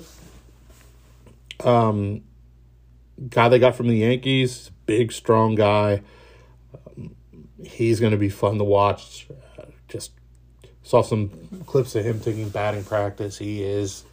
um, 1.62 2.22
guy 3.28 3.50
they 3.50 3.58
got 3.58 3.74
from 3.76 3.88
the 3.88 3.96
Yankees, 3.96 4.70
big, 4.86 5.12
strong 5.12 5.54
guy. 5.54 6.00
Um, 6.72 7.14
he's 7.62 8.00
going 8.00 8.12
to 8.12 8.18
be 8.18 8.30
fun 8.30 8.56
to 8.56 8.64
watch. 8.64 9.28
Uh, 9.58 9.66
just 9.88 10.12
saw 10.82 11.02
some 11.02 11.28
clips 11.66 11.94
of 11.96 12.04
him 12.06 12.18
taking 12.20 12.48
batting 12.48 12.84
practice. 12.84 13.36
He 13.36 13.62
is 13.62 14.04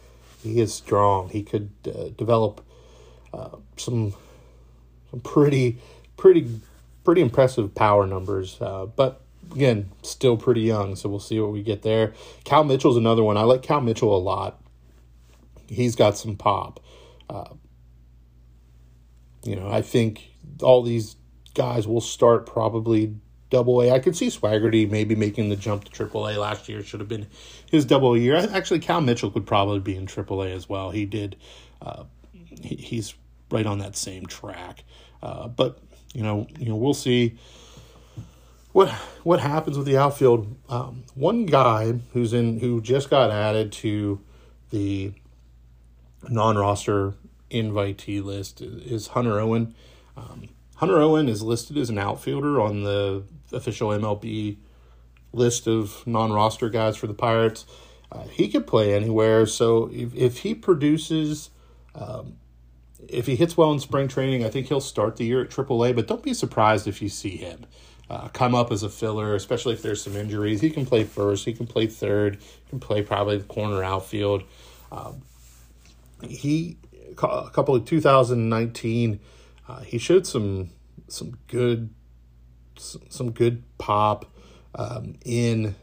he 0.42 0.60
is 0.60 0.74
strong. 0.74 1.30
He 1.30 1.42
could 1.42 1.70
uh, 1.86 2.10
develop 2.18 2.60
uh, 3.32 3.56
some 3.78 4.12
pretty 5.22 5.78
pretty 6.16 6.60
pretty 7.04 7.20
impressive 7.20 7.74
power 7.74 8.06
numbers. 8.06 8.60
Uh, 8.60 8.86
but 8.86 9.20
again, 9.52 9.90
still 10.02 10.36
pretty 10.36 10.62
young, 10.62 10.96
so 10.96 11.08
we'll 11.08 11.20
see 11.20 11.38
what 11.40 11.52
we 11.52 11.62
get 11.62 11.82
there. 11.82 12.12
Cal 12.44 12.64
Mitchell's 12.64 12.96
another 12.96 13.22
one. 13.22 13.36
I 13.36 13.42
like 13.42 13.62
Cal 13.62 13.80
Mitchell 13.80 14.16
a 14.16 14.18
lot. 14.18 14.60
He's 15.68 15.96
got 15.96 16.16
some 16.16 16.36
pop. 16.36 16.80
Uh, 17.28 17.54
you 19.44 19.56
know, 19.56 19.70
I 19.70 19.82
think 19.82 20.30
all 20.62 20.82
these 20.82 21.16
guys 21.54 21.86
will 21.86 22.00
start 22.00 22.46
probably 22.46 23.14
double 23.50 23.80
A. 23.82 23.90
I 23.90 23.98
could 23.98 24.16
see 24.16 24.28
Swaggerty 24.28 24.90
maybe 24.90 25.14
making 25.14 25.48
the 25.48 25.56
jump 25.56 25.84
to 25.84 25.90
triple 25.90 26.28
A 26.28 26.32
last 26.32 26.68
year. 26.68 26.82
Should 26.82 27.00
have 27.00 27.08
been 27.08 27.26
his 27.70 27.84
double 27.84 28.14
A 28.14 28.18
year. 28.18 28.36
Actually, 28.36 28.80
Cal 28.80 29.00
Mitchell 29.00 29.30
could 29.30 29.46
probably 29.46 29.80
be 29.80 29.96
in 29.96 30.06
triple 30.06 30.42
A 30.42 30.50
as 30.50 30.68
well. 30.68 30.90
He 30.90 31.04
did. 31.06 31.36
Uh, 31.80 32.04
he, 32.32 32.76
he's 32.76 33.14
right 33.50 33.66
on 33.66 33.78
that 33.78 33.96
same 33.96 34.26
track. 34.26 34.84
Uh, 35.24 35.48
but 35.48 35.78
you 36.12 36.22
know, 36.22 36.46
you 36.58 36.68
know, 36.68 36.76
we'll 36.76 36.94
see 36.94 37.38
what 38.72 38.90
what 39.22 39.40
happens 39.40 39.78
with 39.78 39.86
the 39.86 39.96
outfield. 39.96 40.54
Um, 40.68 41.04
one 41.14 41.46
guy 41.46 41.92
who's 42.12 42.34
in 42.34 42.60
who 42.60 42.80
just 42.82 43.08
got 43.08 43.30
added 43.30 43.72
to 43.72 44.20
the 44.70 45.12
non-roster 46.28 47.14
invitee 47.50 48.22
list 48.22 48.60
is 48.60 49.08
Hunter 49.08 49.40
Owen. 49.40 49.74
Um, 50.16 50.48
Hunter 50.76 51.00
Owen 51.00 51.28
is 51.28 51.42
listed 51.42 51.78
as 51.78 51.88
an 51.88 51.98
outfielder 51.98 52.60
on 52.60 52.82
the 52.82 53.22
official 53.52 53.88
MLB 53.88 54.56
list 55.32 55.66
of 55.66 56.06
non-roster 56.06 56.68
guys 56.68 56.96
for 56.96 57.06
the 57.06 57.14
Pirates. 57.14 57.64
Uh, 58.12 58.24
he 58.24 58.48
could 58.48 58.66
play 58.66 58.94
anywhere. 58.94 59.46
So 59.46 59.90
if 59.92 60.14
if 60.14 60.38
he 60.38 60.54
produces, 60.54 61.50
um, 61.94 62.36
if 63.08 63.26
he 63.26 63.36
hits 63.36 63.56
well 63.56 63.72
in 63.72 63.80
spring 63.80 64.08
training, 64.08 64.44
I 64.44 64.50
think 64.50 64.68
he'll 64.68 64.80
start 64.80 65.16
the 65.16 65.24
year 65.24 65.42
at 65.42 65.50
AAA. 65.50 65.94
But 65.94 66.06
don't 66.06 66.22
be 66.22 66.34
surprised 66.34 66.86
if 66.86 67.02
you 67.02 67.08
see 67.08 67.36
him 67.36 67.66
uh, 68.10 68.28
come 68.28 68.54
up 68.54 68.70
as 68.70 68.82
a 68.82 68.88
filler, 68.88 69.34
especially 69.34 69.74
if 69.74 69.82
there's 69.82 70.02
some 70.02 70.16
injuries. 70.16 70.60
He 70.60 70.70
can 70.70 70.86
play 70.86 71.04
first. 71.04 71.44
He 71.44 71.52
can 71.52 71.66
play 71.66 71.86
third. 71.86 72.36
He 72.36 72.70
can 72.70 72.80
play 72.80 73.02
probably 73.02 73.38
the 73.38 73.44
corner 73.44 73.82
outfield. 73.82 74.44
Um, 74.92 75.22
he 76.22 76.76
a 77.22 77.50
couple 77.50 77.74
of 77.74 77.84
2019, 77.84 79.20
uh, 79.68 79.80
he 79.80 79.98
showed 79.98 80.26
some 80.26 80.70
some 81.08 81.38
good 81.48 81.90
some 82.76 83.30
good 83.30 83.62
pop 83.78 84.26
um, 84.74 85.16
in 85.24 85.74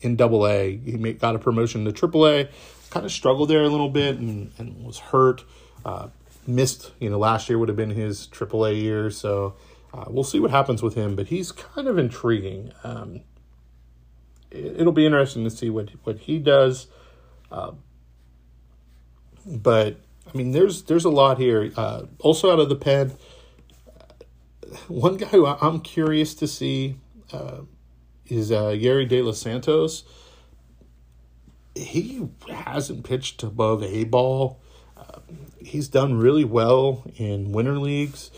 in 0.00 0.16
Double 0.16 0.46
A. 0.46 0.76
He 0.76 0.96
made, 0.96 1.18
got 1.18 1.34
a 1.34 1.38
promotion 1.38 1.84
to 1.84 1.92
Triple 1.92 2.26
A. 2.26 2.48
Kind 2.90 3.04
of 3.04 3.12
struggled 3.12 3.50
there 3.50 3.62
a 3.62 3.68
little 3.68 3.88
bit 3.88 4.18
and, 4.18 4.52
and 4.58 4.84
was 4.84 4.98
hurt. 4.98 5.44
Uh, 5.84 6.08
missed, 6.46 6.92
you 7.00 7.10
know, 7.10 7.18
last 7.18 7.48
year 7.48 7.58
would 7.58 7.68
have 7.68 7.76
been 7.76 7.90
his 7.90 8.26
Triple 8.26 8.64
A 8.64 8.72
year. 8.72 9.10
So 9.10 9.56
uh, 9.92 10.04
we'll 10.08 10.24
see 10.24 10.40
what 10.40 10.50
happens 10.50 10.82
with 10.82 10.94
him. 10.94 11.16
But 11.16 11.28
he's 11.28 11.52
kind 11.52 11.88
of 11.88 11.98
intriguing. 11.98 12.72
Um, 12.84 13.20
it, 14.50 14.84
will 14.84 14.92
be 14.92 15.06
interesting 15.06 15.44
to 15.44 15.50
see 15.50 15.70
what 15.70 15.90
what 16.04 16.18
he 16.18 16.38
does. 16.38 16.88
Uh, 17.50 17.72
but 19.44 20.00
I 20.32 20.36
mean, 20.36 20.52
there's 20.52 20.82
there's 20.84 21.04
a 21.04 21.10
lot 21.10 21.38
here. 21.38 21.72
Uh, 21.76 22.02
also 22.18 22.52
out 22.52 22.60
of 22.60 22.68
the 22.68 22.76
pen, 22.76 23.12
one 24.88 25.16
guy 25.16 25.26
who 25.26 25.46
I'm 25.46 25.80
curious 25.80 26.34
to 26.36 26.46
see 26.46 26.96
uh, 27.32 27.60
is 28.26 28.50
uh, 28.50 28.66
Yerry 28.66 29.08
De 29.08 29.22
Los 29.22 29.38
Santos. 29.38 30.04
He 31.74 32.26
hasn't 32.48 33.04
pitched 33.04 33.42
above 33.42 33.82
a 33.82 34.04
ball. 34.04 34.60
Uh, 35.28 35.34
he's 35.58 35.88
done 35.88 36.14
really 36.14 36.44
well 36.44 37.04
in 37.16 37.52
winter 37.52 37.78
leagues. 37.78 38.30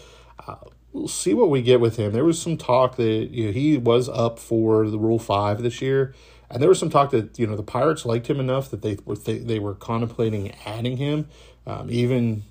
Uh, 0.47 0.57
we'll 0.93 1.09
see 1.09 1.35
what 1.35 1.51
we 1.51 1.63
get 1.63 1.81
with 1.81 1.97
him. 1.97 2.13
There 2.13 2.25
was 2.25 2.41
some 2.41 2.57
talk 2.57 2.97
that 2.97 3.31
you 3.31 3.47
know, 3.47 3.53
he 3.53 3.77
was 3.77 4.09
up 4.09 4.39
for 4.39 4.89
the 4.89 4.99
Rule 4.99 5.19
Five 5.19 5.63
this 5.63 5.81
year, 5.83 6.15
and 6.51 6.63
there 6.63 6.69
was 6.69 6.79
some 6.79 6.91
talk 6.91 7.11
that 7.11 7.39
you 7.39 7.47
know 7.47 7.57
the 7.57 7.63
Pirates 7.63 8.05
liked 8.05 8.29
him 8.29 8.41
enough 8.41 8.71
that 8.71 8.83
they 8.83 8.99
were 9.05 9.17
they, 9.17 9.39
they 9.39 9.59
were 9.59 9.75
contemplating 9.75 10.55
adding 10.67 10.97
him, 10.97 11.29
um, 11.67 11.89
even 11.91 12.45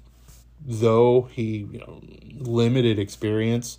though 0.65 1.23
he 1.31 1.67
you 1.71 1.79
know 1.79 2.01
limited 2.39 2.99
experience. 2.99 3.77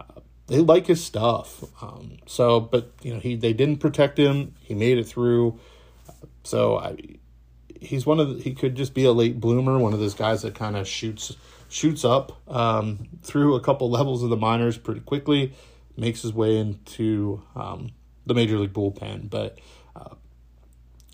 Uh, 0.00 0.20
they 0.48 0.58
like 0.58 0.86
his 0.86 1.02
stuff. 1.02 1.64
Um, 1.82 2.18
so, 2.26 2.60
but 2.60 2.92
you 3.02 3.14
know 3.14 3.20
he 3.20 3.36
they 3.36 3.52
didn't 3.52 3.78
protect 3.78 4.18
him. 4.18 4.54
He 4.60 4.74
made 4.74 4.98
it 4.98 5.06
through. 5.06 5.58
So 6.42 6.78
I, 6.78 6.96
he's 7.80 8.06
one 8.06 8.20
of 8.20 8.36
the, 8.36 8.42
he 8.42 8.54
could 8.54 8.74
just 8.74 8.94
be 8.94 9.04
a 9.04 9.12
late 9.12 9.40
bloomer, 9.40 9.78
one 9.78 9.92
of 9.92 9.98
those 9.98 10.14
guys 10.14 10.42
that 10.42 10.54
kind 10.54 10.76
of 10.76 10.86
shoots 10.86 11.36
shoots 11.68 12.04
up 12.04 12.40
um, 12.52 13.08
through 13.22 13.54
a 13.54 13.60
couple 13.60 13.88
levels 13.88 14.22
of 14.22 14.30
the 14.30 14.36
minors 14.36 14.76
pretty 14.76 15.00
quickly, 15.00 15.54
makes 15.96 16.22
his 16.22 16.32
way 16.32 16.56
into 16.56 17.42
um, 17.54 17.90
the 18.26 18.34
major 18.34 18.58
league 18.58 18.72
bullpen. 18.72 19.30
But 19.30 19.58
uh, 19.96 20.16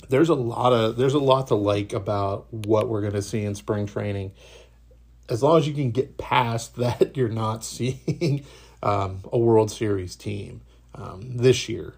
there's 0.09 0.29
a 0.29 0.35
lot 0.35 0.73
of 0.73 0.97
there's 0.97 1.15
a 1.15 1.19
lot 1.19 1.49
to 1.49 1.55
like 1.55 1.93
about 1.93 2.53
what 2.53 2.89
we're 2.89 3.03
going 3.03 3.13
to 3.13 3.23
see 3.23 3.45
in 3.45 3.55
spring 3.55 3.87
training. 3.87 4.33
As 5.29 5.43
long 5.43 5.59
as 5.59 5.67
you 5.67 5.75
can 5.75 5.91
get 5.91 6.19
past 6.19 6.77
that, 6.77 7.17
you're 7.17 7.29
not 7.29 7.65
seeing 7.65 8.45
um, 8.83 9.21
a 9.33 9.39
World 9.39 9.71
Series 9.71 10.17
team 10.17 10.63
um, 10.95 11.37
this 11.37 11.69
year. 11.69 11.95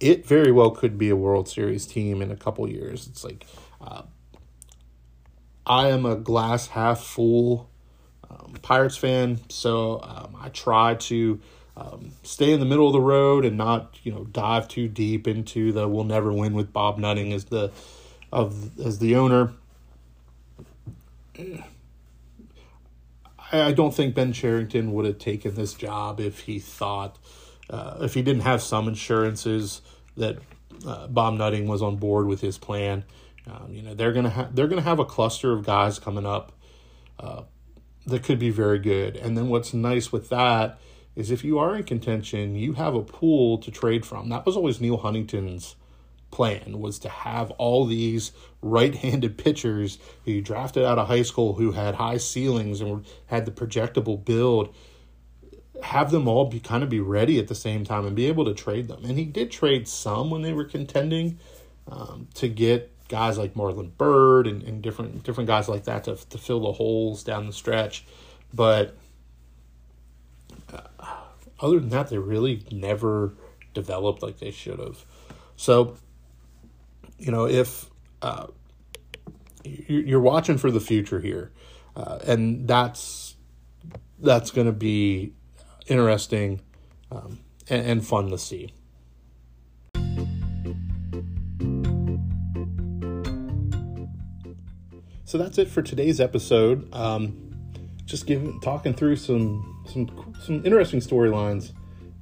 It 0.00 0.26
very 0.26 0.52
well 0.52 0.70
could 0.70 0.98
be 0.98 1.08
a 1.08 1.16
World 1.16 1.48
Series 1.48 1.86
team 1.86 2.20
in 2.20 2.30
a 2.30 2.36
couple 2.36 2.68
years. 2.68 3.06
It's 3.06 3.24
like 3.24 3.46
uh, 3.80 4.02
I 5.66 5.88
am 5.88 6.04
a 6.04 6.16
glass 6.16 6.68
half 6.68 7.00
full 7.00 7.70
um, 8.28 8.54
Pirates 8.62 8.96
fan, 8.96 9.40
so 9.48 10.00
um, 10.02 10.36
I 10.40 10.48
try 10.50 10.94
to 10.94 11.40
um, 11.76 12.12
stay 12.22 12.52
in 12.52 12.60
the 12.60 12.66
middle 12.66 12.86
of 12.86 12.92
the 12.92 13.00
road 13.00 13.44
and 13.44 13.56
not 13.56 13.98
you 14.02 14.12
know 14.12 14.24
dive 14.24 14.68
too 14.68 14.88
deep 14.88 15.26
into 15.26 15.72
the 15.72 15.88
we'll 15.88 16.04
never 16.04 16.32
win 16.32 16.54
with 16.54 16.72
Bob 16.72 16.98
Nutting 16.98 17.32
as 17.32 17.46
the 17.46 17.72
of 18.32 18.78
as 18.78 18.98
the 18.98 19.16
owner. 19.16 19.52
I, 23.52 23.72
don't 23.72 23.94
think 23.94 24.14
Ben 24.14 24.32
Cherington 24.32 24.92
would 24.92 25.04
have 25.04 25.18
taken 25.18 25.54
this 25.54 25.74
job 25.74 26.20
if 26.20 26.40
he 26.40 26.58
thought 26.58 27.18
uh, 27.70 27.98
if 28.02 28.14
he 28.14 28.22
didn't 28.22 28.42
have 28.42 28.62
some 28.62 28.88
assurances 28.88 29.80
that 30.16 30.38
uh, 30.86 31.06
Bob 31.08 31.34
Nutting 31.34 31.66
was 31.66 31.82
on 31.82 31.96
board 31.96 32.26
with 32.26 32.40
his 32.40 32.58
plan. 32.58 33.04
Um, 33.46 33.72
you 33.72 33.82
know 33.82 33.94
they're 33.94 34.12
gonna 34.12 34.30
have 34.30 34.54
they're 34.54 34.68
gonna 34.68 34.82
have 34.82 34.98
a 34.98 35.04
cluster 35.04 35.52
of 35.52 35.66
guys 35.66 35.98
coming 35.98 36.24
up 36.24 36.52
uh, 37.20 37.42
that 38.06 38.22
could 38.22 38.38
be 38.38 38.50
very 38.50 38.78
good. 38.78 39.16
And 39.16 39.36
then 39.36 39.48
what's 39.48 39.74
nice 39.74 40.12
with 40.12 40.28
that 40.30 40.78
is 41.14 41.30
if 41.30 41.44
you 41.44 41.58
are 41.58 41.76
in 41.76 41.84
contention, 41.84 42.56
you 42.56 42.72
have 42.74 42.94
a 42.94 43.02
pool 43.02 43.58
to 43.58 43.70
trade 43.70 44.04
from. 44.04 44.28
That 44.28 44.44
was 44.44 44.56
always 44.56 44.80
Neal 44.80 44.96
Huntington's 44.96 45.76
plan 46.34 46.80
was 46.80 46.98
to 46.98 47.08
have 47.08 47.52
all 47.52 47.86
these 47.86 48.32
right-handed 48.60 49.38
pitchers 49.44 49.98
who 50.24 50.32
you 50.32 50.42
drafted 50.42 50.84
out 50.84 50.98
of 50.98 51.06
high 51.06 51.22
school 51.22 51.54
who 51.54 51.70
had 51.70 51.94
high 51.94 52.16
ceilings 52.16 52.80
and 52.80 53.06
had 53.26 53.44
the 53.46 53.52
projectable 53.52 54.22
build 54.22 54.74
have 55.82 56.10
them 56.10 56.26
all 56.26 56.46
be 56.46 56.58
kind 56.58 56.82
of 56.82 56.88
be 56.88 56.98
ready 56.98 57.38
at 57.38 57.46
the 57.46 57.54
same 57.54 57.84
time 57.84 58.04
and 58.04 58.16
be 58.16 58.26
able 58.26 58.44
to 58.44 58.52
trade 58.52 58.88
them 58.88 59.04
and 59.04 59.16
he 59.16 59.24
did 59.24 59.48
trade 59.48 59.86
some 59.86 60.28
when 60.28 60.42
they 60.42 60.52
were 60.52 60.64
contending 60.64 61.38
um, 61.86 62.26
to 62.34 62.48
get 62.48 62.93
guys 63.08 63.38
like 63.38 63.54
Marlon 63.54 63.96
Byrd 63.96 64.46
and, 64.46 64.62
and 64.62 64.82
different 64.82 65.22
different 65.24 65.46
guys 65.46 65.68
like 65.68 65.84
that 65.84 66.04
to 66.04 66.16
to 66.16 66.38
fill 66.38 66.60
the 66.60 66.72
holes 66.72 67.22
down 67.22 67.46
the 67.46 67.52
stretch 67.52 68.04
but 68.52 68.96
other 71.60 71.80
than 71.80 71.88
that, 71.90 72.08
they 72.08 72.18
really 72.18 72.62
never 72.70 73.34
developed 73.72 74.22
like 74.22 74.38
they 74.38 74.50
should 74.50 74.78
have. 74.78 75.04
So, 75.56 75.96
you 77.18 77.30
know, 77.30 77.46
if 77.46 77.90
uh, 78.22 78.48
you're 79.64 80.20
watching 80.20 80.58
for 80.58 80.70
the 80.70 80.80
future 80.80 81.20
here, 81.20 81.52
uh, 81.96 82.18
and 82.26 82.66
that's 82.66 83.36
that's 84.18 84.50
going 84.50 84.66
to 84.66 84.72
be 84.72 85.32
interesting 85.86 86.60
um, 87.10 87.40
and, 87.68 87.86
and 87.86 88.06
fun 88.06 88.30
to 88.30 88.38
see. 88.38 88.72
So 95.34 95.38
that's 95.38 95.58
it 95.58 95.66
for 95.66 95.82
today's 95.82 96.20
episode. 96.20 96.88
Um, 96.94 97.36
just 98.04 98.24
giving 98.24 98.60
talking 98.60 98.94
through 98.94 99.16
some 99.16 99.82
some 99.84 100.32
some 100.40 100.64
interesting 100.64 101.00
storylines 101.00 101.72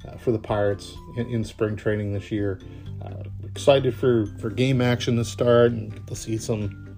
uh, 0.09 0.17
for 0.17 0.33
the 0.33 0.39
Pirates 0.39 0.95
in, 1.19 1.27
in, 1.29 1.45
spring 1.45 1.77
training 1.77 2.15
this 2.15 2.33
year. 2.33 2.59
Uh, 3.05 3.25
excited 3.45 3.95
for 3.95 4.25
for 4.41 4.49
game 4.49 4.81
action 4.81 5.17
to 5.17 5.27
start 5.27 5.73
and 5.73 6.07
to 6.07 6.17
see 6.17 6.39
some 6.39 6.97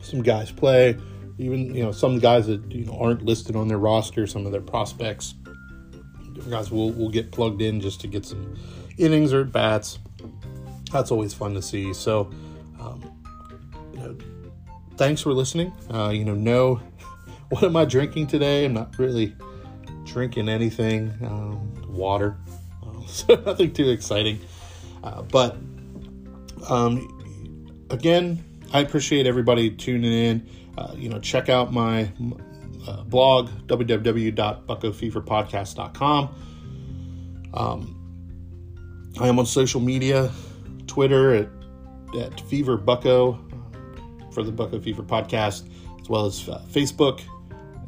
some 0.00 0.22
guys 0.22 0.52
play. 0.52 0.96
Even 1.38 1.74
you 1.74 1.82
know 1.82 1.90
some 1.90 2.20
guys 2.20 2.46
that 2.46 2.70
you 2.70 2.84
know 2.84 2.96
aren't 2.96 3.24
listed 3.24 3.56
on 3.56 3.66
their 3.66 3.78
roster, 3.78 4.28
some 4.28 4.46
of 4.46 4.52
their 4.52 4.60
prospects. 4.60 5.34
Guys 6.48 6.70
will 6.70 6.92
will 6.92 7.10
get 7.10 7.32
plugged 7.32 7.62
in 7.62 7.80
just 7.80 8.00
to 8.02 8.06
get 8.06 8.24
some 8.24 8.56
innings 8.96 9.32
or 9.32 9.40
at 9.40 9.50
bats. 9.50 9.98
That's 10.92 11.10
always 11.10 11.34
fun 11.34 11.54
to 11.54 11.62
see. 11.62 11.92
So, 11.94 12.30
um, 12.78 13.02
you 13.92 13.98
know, 13.98 14.16
thanks 14.98 15.22
for 15.22 15.32
listening. 15.32 15.72
Uh, 15.90 16.10
you 16.10 16.24
know, 16.24 16.34
no, 16.34 16.80
what 17.48 17.62
am 17.62 17.76
I 17.76 17.86
drinking 17.86 18.26
today? 18.26 18.66
I'm 18.66 18.74
not 18.74 18.98
really 18.98 19.34
drinking 20.04 20.48
anything. 20.48 21.14
Um, 21.22 21.72
water, 21.88 22.36
uh, 22.84 23.00
so 23.06 23.36
nothing 23.46 23.72
too 23.72 23.88
exciting. 23.88 24.40
Uh, 25.02 25.22
but 25.22 25.56
um, 26.68 27.86
again, 27.90 28.44
I 28.72 28.80
appreciate 28.80 29.26
everybody 29.26 29.70
tuning 29.70 30.12
in. 30.12 30.46
Uh, 30.76 30.92
you 30.96 31.08
know, 31.08 31.20
check 31.20 31.48
out 31.48 31.72
my 31.72 32.12
uh, 32.86 33.02
blog 33.04 33.48
www.buccofeverpodcast.com. 33.66 36.34
Um, 37.54 37.94
I 39.18 39.28
am 39.28 39.38
on 39.38 39.46
social 39.46 39.80
media, 39.80 40.30
Twitter 40.86 41.34
at, 41.34 41.48
at 42.20 42.38
Fever 42.42 42.76
Bucco 42.76 43.32
uh, 43.32 43.38
for 44.38 44.44
the 44.44 44.52
Bucco 44.52 44.78
Fever 44.78 45.02
podcast, 45.02 45.68
as 46.00 46.08
well 46.08 46.24
as 46.24 46.48
uh, 46.48 46.62
Facebook 46.70 47.22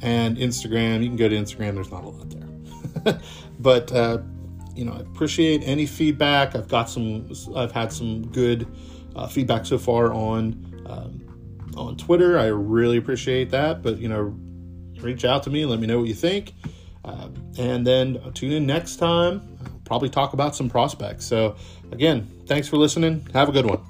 and 0.02 0.36
Instagram. 0.36 1.00
You 1.00 1.08
can 1.08 1.16
go 1.16 1.28
to 1.28 1.36
Instagram. 1.36 1.74
There's 1.74 1.92
not 1.92 2.02
a 2.02 2.08
lot 2.08 2.28
there, 2.28 3.20
but 3.60 3.92
uh, 3.92 4.18
you 4.74 4.84
know, 4.84 4.92
I 4.92 4.98
appreciate 4.98 5.62
any 5.64 5.86
feedback. 5.86 6.56
I've 6.56 6.66
got 6.66 6.90
some, 6.90 7.30
I've 7.54 7.70
had 7.70 7.92
some 7.92 8.26
good 8.32 8.66
uh, 9.14 9.28
feedback 9.28 9.64
so 9.64 9.78
far 9.78 10.12
on 10.12 10.82
um, 10.86 11.72
on 11.76 11.96
Twitter. 11.96 12.36
I 12.36 12.46
really 12.46 12.96
appreciate 12.96 13.50
that. 13.50 13.80
But 13.80 13.98
you 13.98 14.08
know, 14.08 14.34
reach 15.00 15.24
out 15.24 15.44
to 15.44 15.50
me, 15.50 15.64
let 15.66 15.78
me 15.78 15.86
know 15.86 16.00
what 16.00 16.08
you 16.08 16.14
think, 16.14 16.52
uh, 17.04 17.28
and 17.58 17.86
then 17.86 18.20
tune 18.34 18.50
in 18.50 18.66
next 18.66 18.96
time. 18.96 19.56
I'll 19.64 19.80
probably 19.84 20.10
talk 20.10 20.32
about 20.32 20.56
some 20.56 20.68
prospects. 20.68 21.26
So 21.26 21.54
again, 21.92 22.28
thanks 22.46 22.66
for 22.66 22.76
listening. 22.76 23.24
Have 23.34 23.48
a 23.48 23.52
good 23.52 23.66
one. 23.66 23.89